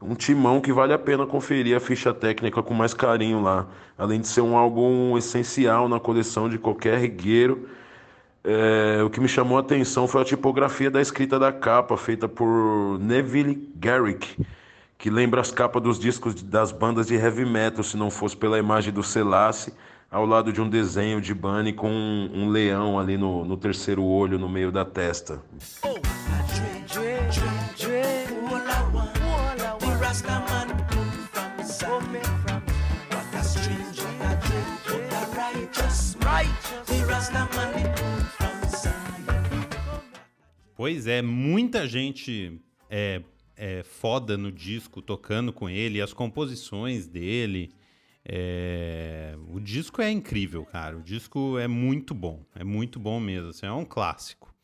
um 0.01 0.15
timão 0.15 0.61
que 0.61 0.71
vale 0.71 0.93
a 0.93 0.97
pena 0.97 1.25
conferir 1.25 1.75
a 1.75 1.79
ficha 1.81 2.13
técnica 2.13 2.63
com 2.63 2.73
mais 2.73 2.93
carinho 2.93 3.41
lá. 3.41 3.67
Além 3.97 4.21
de 4.21 4.29
ser 4.29 4.39
um 4.39 4.55
álbum 4.55 5.17
essencial 5.17 5.89
na 5.89 5.99
coleção 5.99 6.47
de 6.47 6.57
qualquer 6.57 6.99
regueiro, 6.99 7.67
é, 8.43 9.03
o 9.03 9.09
que 9.09 9.19
me 9.19 9.27
chamou 9.27 9.57
a 9.57 9.61
atenção 9.61 10.07
foi 10.07 10.21
a 10.21 10.25
tipografia 10.25 10.89
da 10.89 11.01
escrita 11.01 11.37
da 11.37 11.51
capa, 11.51 11.97
feita 11.97 12.27
por 12.27 12.97
Neville 12.99 13.69
Garrick, 13.75 14.37
que 14.97 15.09
lembra 15.09 15.41
as 15.41 15.51
capas 15.51 15.81
dos 15.81 15.99
discos 15.99 16.41
das 16.41 16.71
bandas 16.71 17.07
de 17.07 17.15
heavy 17.15 17.45
metal, 17.45 17.83
se 17.83 17.97
não 17.97 18.09
fosse 18.09 18.35
pela 18.35 18.57
imagem 18.57 18.93
do 18.93 19.03
Selassie, 19.03 19.73
ao 20.09 20.25
lado 20.25 20.53
de 20.53 20.61
um 20.61 20.69
desenho 20.69 21.19
de 21.19 21.33
Bunny 21.33 21.73
com 21.73 21.89
um, 21.89 22.31
um 22.33 22.49
leão 22.49 22.97
ali 22.97 23.17
no, 23.17 23.43
no, 23.43 23.57
terceiro 23.57 24.03
olho, 24.03 24.39
no 24.39 24.47
meio 24.47 24.71
da 24.71 24.85
testa. 24.85 25.41
Oh. 25.83 26.16
Pois 40.87 41.05
é, 41.05 41.21
muita 41.21 41.85
gente 41.85 42.61
é, 42.89 43.21
é 43.57 43.83
foda 43.83 44.37
no 44.37 44.49
disco, 44.49 45.01
tocando 45.01 45.51
com 45.51 45.69
ele, 45.69 46.01
as 46.01 46.13
composições 46.13 47.09
dele. 47.09 47.73
É... 48.23 49.35
O 49.49 49.59
disco 49.59 50.01
é 50.01 50.09
incrível, 50.09 50.63
cara. 50.63 50.95
O 50.97 51.03
disco 51.03 51.59
é 51.59 51.67
muito 51.67 52.13
bom, 52.13 52.41
é 52.55 52.63
muito 52.63 53.01
bom 53.01 53.19
mesmo. 53.19 53.49
Assim, 53.49 53.65
é 53.65 53.71
um 53.73 53.83
clássico. 53.83 54.55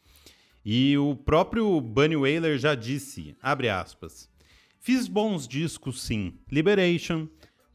E 0.64 0.98
o 0.98 1.14
próprio 1.14 1.82
Bunny 1.82 2.16
Wailer 2.16 2.58
já 2.58 2.74
disse, 2.74 3.36
abre 3.42 3.68
aspas, 3.68 4.30
fiz 4.80 5.10
bons 5.10 5.46
discos 5.46 6.04
sim, 6.04 6.40
Liberation, 6.50 7.28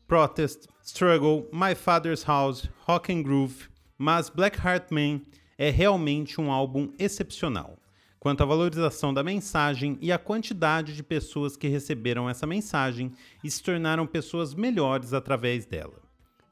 Protest, 0.06 0.66
Struggle, 0.82 1.46
My 1.52 1.74
Father's 1.74 2.22
House, 2.22 2.66
Rock 2.86 3.12
and 3.12 3.24
Groove, 3.24 3.68
mas 3.98 4.30
Black 4.30 4.58
Heart 4.58 4.90
Man 4.90 5.20
é 5.58 5.68
realmente 5.68 6.40
um 6.40 6.50
álbum 6.50 6.90
excepcional 6.98 7.77
quanto 8.18 8.42
à 8.42 8.46
valorização 8.46 9.12
da 9.12 9.22
mensagem 9.22 9.98
e 10.00 10.10
a 10.10 10.18
quantidade 10.18 10.94
de 10.94 11.02
pessoas 11.02 11.56
que 11.56 11.68
receberam 11.68 12.28
essa 12.28 12.46
mensagem 12.46 13.12
e 13.42 13.50
se 13.50 13.62
tornaram 13.62 14.06
pessoas 14.06 14.54
melhores 14.54 15.12
através 15.12 15.64
dela. 15.64 16.02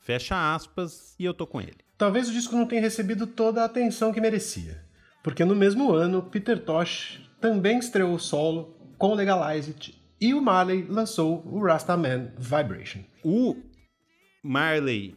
Fecha 0.01 0.55
aspas 0.55 1.15
e 1.19 1.25
eu 1.25 1.35
tô 1.35 1.47
com 1.47 1.61
ele. 1.61 1.79
Talvez 1.99 2.29
o 2.29 2.33
disco 2.33 2.55
não 2.55 2.67
tenha 2.67 2.81
recebido 2.81 3.27
toda 3.27 3.63
a 3.63 3.65
atenção 3.65 4.13
que 4.13 4.21
merecia, 4.21 4.85
porque 5.23 5.45
no 5.45 5.57
mesmo 5.57 5.93
ano 5.93 6.23
Peter 6.23 6.63
Tosh 6.63 7.21
também 7.41 7.79
estreou 7.79 8.15
o 8.15 8.19
solo 8.19 8.77
com 8.99 9.15
Legalize 9.15 9.71
It 9.71 10.07
e 10.21 10.33
o 10.33 10.41
Marley 10.41 10.87
lançou 10.89 11.43
o 11.47 11.63
Rastaman 11.63 12.33
Vibration. 12.39 13.01
O 13.25 13.57
Marley 14.43 15.17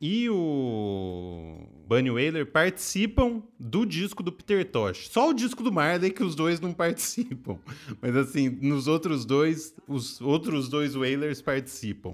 e 0.00 0.28
o 0.30 1.66
Bunny 1.88 2.10
Wailer 2.10 2.46
participam 2.46 3.42
do 3.58 3.84
disco 3.84 4.22
do 4.22 4.30
Peter 4.30 4.64
Tosh. 4.64 5.08
Só 5.08 5.30
o 5.30 5.34
disco 5.34 5.62
do 5.62 5.72
Marley 5.72 6.10
que 6.10 6.22
os 6.22 6.34
dois 6.34 6.60
não 6.60 6.72
participam. 6.74 7.58
Mas 8.00 8.14
assim, 8.14 8.48
nos 8.48 8.86
outros 8.86 9.24
dois, 9.24 9.74
os 9.88 10.20
outros 10.20 10.68
dois 10.68 10.94
Wailers 10.94 11.42
participam. 11.42 12.12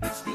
Place 0.00 0.28
in 0.28 0.32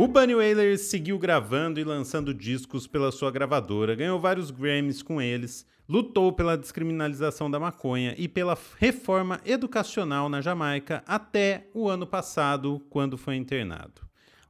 O 0.00 0.08
Bunny 0.08 0.34
Wailer 0.34 0.78
seguiu 0.78 1.18
gravando 1.18 1.78
e 1.78 1.84
lançando 1.84 2.32
discos 2.32 2.86
pela 2.86 3.12
sua 3.12 3.30
gravadora, 3.30 3.94
ganhou 3.94 4.18
vários 4.18 4.50
Grammys 4.50 5.02
com 5.02 5.20
eles, 5.20 5.66
lutou 5.90 6.32
pela 6.32 6.56
descriminalização 6.56 7.50
da 7.50 7.58
maconha 7.58 8.14
e 8.16 8.28
pela 8.28 8.56
reforma 8.78 9.40
educacional 9.44 10.28
na 10.28 10.40
Jamaica 10.40 11.02
até 11.04 11.66
o 11.74 11.88
ano 11.88 12.06
passado, 12.06 12.80
quando 12.88 13.18
foi 13.18 13.34
internado. 13.34 14.02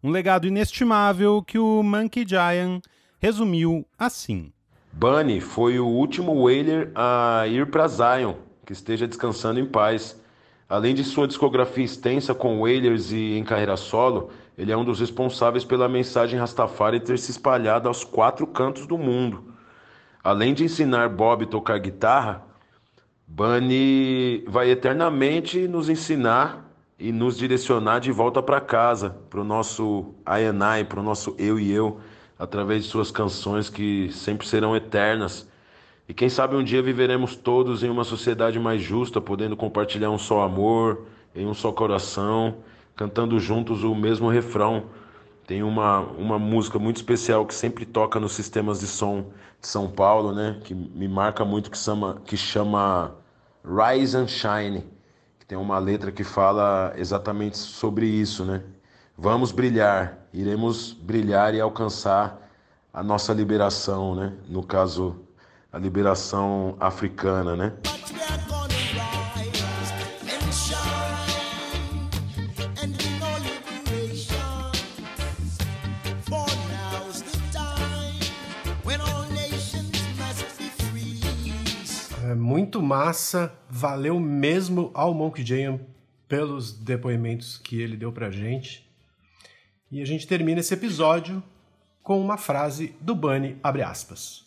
Um 0.04 0.10
legado 0.10 0.46
inestimável 0.46 1.42
que 1.42 1.58
o 1.58 1.82
Monkey 1.82 2.26
Giant 2.28 2.82
resumiu 3.18 3.86
assim: 3.98 4.52
Bunny 4.92 5.40
foi 5.40 5.78
o 5.78 5.86
último 5.86 6.44
Wailer 6.44 6.92
a 6.94 7.46
ir 7.46 7.70
para 7.70 7.88
Zion, 7.88 8.34
que 8.66 8.74
esteja 8.74 9.08
descansando 9.08 9.58
em 9.58 9.64
paz. 9.64 10.20
Além 10.68 10.94
de 10.94 11.02
sua 11.02 11.26
discografia 11.26 11.84
extensa 11.84 12.34
com 12.34 12.60
Wailers 12.60 13.12
e 13.12 13.38
em 13.38 13.42
carreira 13.42 13.78
solo, 13.78 14.30
ele 14.58 14.70
é 14.70 14.76
um 14.76 14.84
dos 14.84 15.00
responsáveis 15.00 15.64
pela 15.64 15.88
mensagem 15.88 16.38
Rastafari 16.38 17.00
ter 17.00 17.18
se 17.18 17.30
espalhado 17.30 17.88
aos 17.88 18.04
quatro 18.04 18.46
cantos 18.46 18.86
do 18.86 18.98
mundo. 18.98 19.49
Além 20.22 20.52
de 20.52 20.64
ensinar 20.64 21.08
Bob 21.08 21.44
a 21.44 21.46
tocar 21.46 21.78
guitarra, 21.78 22.42
Bunny 23.26 24.44
vai 24.46 24.70
eternamente 24.70 25.66
nos 25.66 25.88
ensinar 25.88 26.68
e 26.98 27.10
nos 27.10 27.38
direcionar 27.38 28.00
de 28.00 28.12
volta 28.12 28.42
para 28.42 28.60
casa, 28.60 29.16
para 29.30 29.40
o 29.40 29.44
nosso 29.44 30.14
I 30.26 30.84
para 30.84 31.00
o 31.00 31.02
nosso 31.02 31.34
eu 31.38 31.58
e 31.58 31.72
eu, 31.72 32.00
através 32.38 32.84
de 32.84 32.90
suas 32.90 33.10
canções 33.10 33.70
que 33.70 34.10
sempre 34.12 34.46
serão 34.46 34.76
eternas. 34.76 35.48
E 36.06 36.12
quem 36.12 36.28
sabe 36.28 36.56
um 36.56 36.64
dia 36.64 36.82
viveremos 36.82 37.36
todos 37.36 37.82
em 37.82 37.88
uma 37.88 38.04
sociedade 38.04 38.58
mais 38.58 38.82
justa, 38.82 39.20
podendo 39.20 39.56
compartilhar 39.56 40.10
um 40.10 40.18
só 40.18 40.42
amor, 40.42 41.06
em 41.34 41.46
um 41.46 41.54
só 41.54 41.72
coração 41.72 42.56
cantando 43.00 43.40
juntos 43.40 43.82
o 43.82 43.94
mesmo 43.94 44.28
refrão. 44.28 44.84
Tem 45.50 45.64
uma, 45.64 45.98
uma 45.98 46.38
música 46.38 46.78
muito 46.78 46.98
especial 46.98 47.44
que 47.44 47.52
sempre 47.52 47.84
toca 47.84 48.20
nos 48.20 48.34
sistemas 48.34 48.78
de 48.78 48.86
som 48.86 49.32
de 49.60 49.66
São 49.66 49.90
Paulo, 49.90 50.32
né? 50.32 50.60
Que 50.62 50.72
me 50.72 51.08
marca 51.08 51.44
muito, 51.44 51.72
que 51.72 51.76
chama, 51.76 52.22
que 52.24 52.36
chama 52.36 53.16
Rise 53.64 54.16
and 54.16 54.28
Shine. 54.28 54.86
Que 55.40 55.46
tem 55.46 55.58
uma 55.58 55.76
letra 55.80 56.12
que 56.12 56.22
fala 56.22 56.92
exatamente 56.94 57.58
sobre 57.58 58.06
isso, 58.06 58.44
né? 58.44 58.62
Vamos 59.18 59.50
brilhar, 59.50 60.18
iremos 60.32 60.92
brilhar 60.92 61.52
e 61.52 61.60
alcançar 61.60 62.48
a 62.94 63.02
nossa 63.02 63.32
liberação, 63.32 64.14
né? 64.14 64.32
No 64.48 64.62
caso, 64.62 65.16
a 65.72 65.78
liberação 65.78 66.76
africana, 66.78 67.56
né? 67.56 67.72
Muito 82.70 82.82
massa. 82.82 83.52
Valeu 83.68 84.20
mesmo 84.20 84.92
ao 84.94 85.12
Monk 85.12 85.44
Jam 85.44 85.80
pelos 86.28 86.72
depoimentos 86.72 87.58
que 87.58 87.80
ele 87.80 87.96
deu 87.96 88.12
pra 88.12 88.30
gente. 88.30 88.88
E 89.90 90.00
a 90.00 90.04
gente 90.04 90.24
termina 90.24 90.60
esse 90.60 90.72
episódio 90.72 91.42
com 92.00 92.20
uma 92.20 92.36
frase 92.36 92.94
do 93.00 93.12
Bunny, 93.12 93.58
abre 93.60 93.82
aspas. 93.82 94.46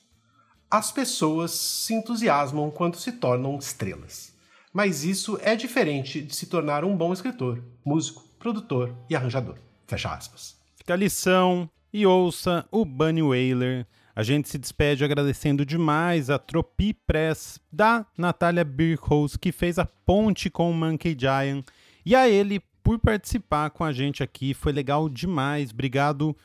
As 0.71 0.89
pessoas 0.89 1.51
se 1.51 1.93
entusiasmam 1.93 2.71
quando 2.71 2.95
se 2.95 3.11
tornam 3.11 3.57
estrelas. 3.57 4.33
Mas 4.71 5.03
isso 5.03 5.37
é 5.41 5.53
diferente 5.53 6.21
de 6.21 6.33
se 6.33 6.45
tornar 6.45 6.85
um 6.85 6.95
bom 6.95 7.11
escritor, 7.11 7.61
músico, 7.83 8.23
produtor 8.39 8.95
e 9.09 9.17
arranjador. 9.17 9.57
Fecha 9.85 10.13
aspas. 10.13 10.55
Fica 10.77 10.93
a 10.93 10.97
lição 10.97 11.69
e 11.91 12.05
ouça 12.05 12.65
o 12.71 12.85
Bunny 12.85 13.21
Wailer 13.21 13.85
a 14.15 14.21
gente 14.21 14.47
se 14.47 14.57
despede 14.57 15.03
agradecendo 15.03 15.65
demais 15.65 16.29
a 16.29 16.37
Tropi 16.37 16.93
Press 16.93 17.59
da 17.71 18.05
Natália 18.17 18.63
Birkhouse, 18.63 19.37
que 19.37 19.51
fez 19.51 19.79
a 19.79 19.85
ponte 19.85 20.49
com 20.49 20.69
o 20.69 20.73
Monkey 20.73 21.15
Giant, 21.19 21.65
e 22.05 22.15
a 22.15 22.29
ele 22.29 22.61
por 22.83 22.99
participar 22.99 23.71
com 23.71 23.83
a 23.83 23.91
gente 23.91 24.21
aqui. 24.21 24.53
Foi 24.53 24.71
legal 24.71 25.09
demais. 25.09 25.71
Obrigado. 25.71 26.35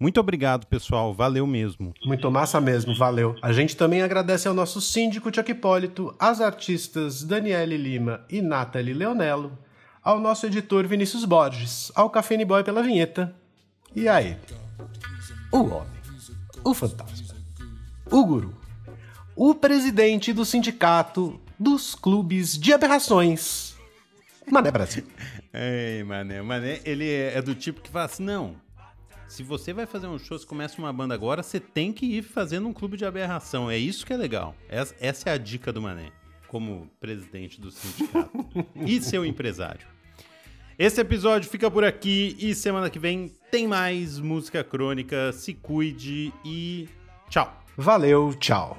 Muito 0.00 0.18
obrigado, 0.18 0.66
pessoal. 0.66 1.14
Valeu 1.14 1.46
mesmo. 1.46 1.94
Muito 2.04 2.28
massa 2.30 2.60
mesmo, 2.60 2.96
valeu. 2.96 3.36
A 3.40 3.52
gente 3.52 3.76
também 3.76 4.02
agradece 4.02 4.48
ao 4.48 4.54
nosso 4.54 4.80
síndico 4.80 5.32
Chuck 5.32 5.50
Hipólito, 5.52 6.14
às 6.18 6.40
artistas 6.40 7.22
Daniele 7.22 7.76
Lima 7.76 8.24
e 8.28 8.42
Nathalie 8.42 8.92
Leonello, 8.92 9.56
ao 10.02 10.18
nosso 10.18 10.46
editor 10.46 10.86
Vinícius 10.88 11.24
Borges, 11.24 11.92
ao 11.94 12.10
Café 12.10 12.44
Boy 12.44 12.64
pela 12.64 12.82
vinheta. 12.82 13.34
E 13.94 14.08
aí? 14.08 14.36
O 15.52 15.58
homem 15.66 15.93
o 16.64 16.74
fantasma, 16.74 17.34
o 18.10 18.24
guru, 18.24 18.56
o 19.36 19.54
presidente 19.54 20.32
do 20.32 20.44
sindicato 20.44 21.40
dos 21.58 21.94
clubes 21.94 22.58
de 22.58 22.72
aberrações, 22.72 23.74
Mané 24.50 24.70
Brasil. 24.70 25.04
Ei, 25.52 26.02
Mané, 26.02 26.42
Mané, 26.42 26.80
ele 26.84 27.08
é, 27.08 27.38
é 27.38 27.42
do 27.42 27.54
tipo 27.54 27.80
que 27.80 27.90
fala 27.90 28.06
assim, 28.06 28.24
não, 28.24 28.56
se 29.28 29.42
você 29.42 29.72
vai 29.72 29.86
fazer 29.86 30.06
um 30.06 30.18
show, 30.18 30.38
se 30.38 30.46
começa 30.46 30.78
uma 30.78 30.92
banda 30.92 31.14
agora, 31.14 31.42
você 31.42 31.58
tem 31.60 31.92
que 31.92 32.06
ir 32.06 32.22
fazendo 32.22 32.68
um 32.68 32.72
clube 32.72 32.96
de 32.96 33.04
aberração. 33.04 33.70
É 33.70 33.76
isso 33.76 34.04
que 34.04 34.12
é 34.12 34.16
legal. 34.16 34.54
Essa, 34.68 34.94
essa 35.00 35.30
é 35.30 35.32
a 35.32 35.38
dica 35.38 35.72
do 35.72 35.80
Mané. 35.82 36.12
como 36.48 36.88
presidente 37.00 37.60
do 37.60 37.70
sindicato 37.70 38.46
e 38.76 39.00
seu 39.00 39.24
empresário. 39.24 39.93
Esse 40.78 41.00
episódio 41.00 41.48
fica 41.48 41.70
por 41.70 41.84
aqui 41.84 42.36
e 42.38 42.54
semana 42.54 42.90
que 42.90 42.98
vem 42.98 43.32
tem 43.50 43.68
mais 43.68 44.18
música 44.18 44.64
crônica. 44.64 45.32
Se 45.32 45.54
cuide 45.54 46.32
e 46.44 46.88
tchau. 47.30 47.52
Valeu, 47.76 48.34
tchau. 48.34 48.76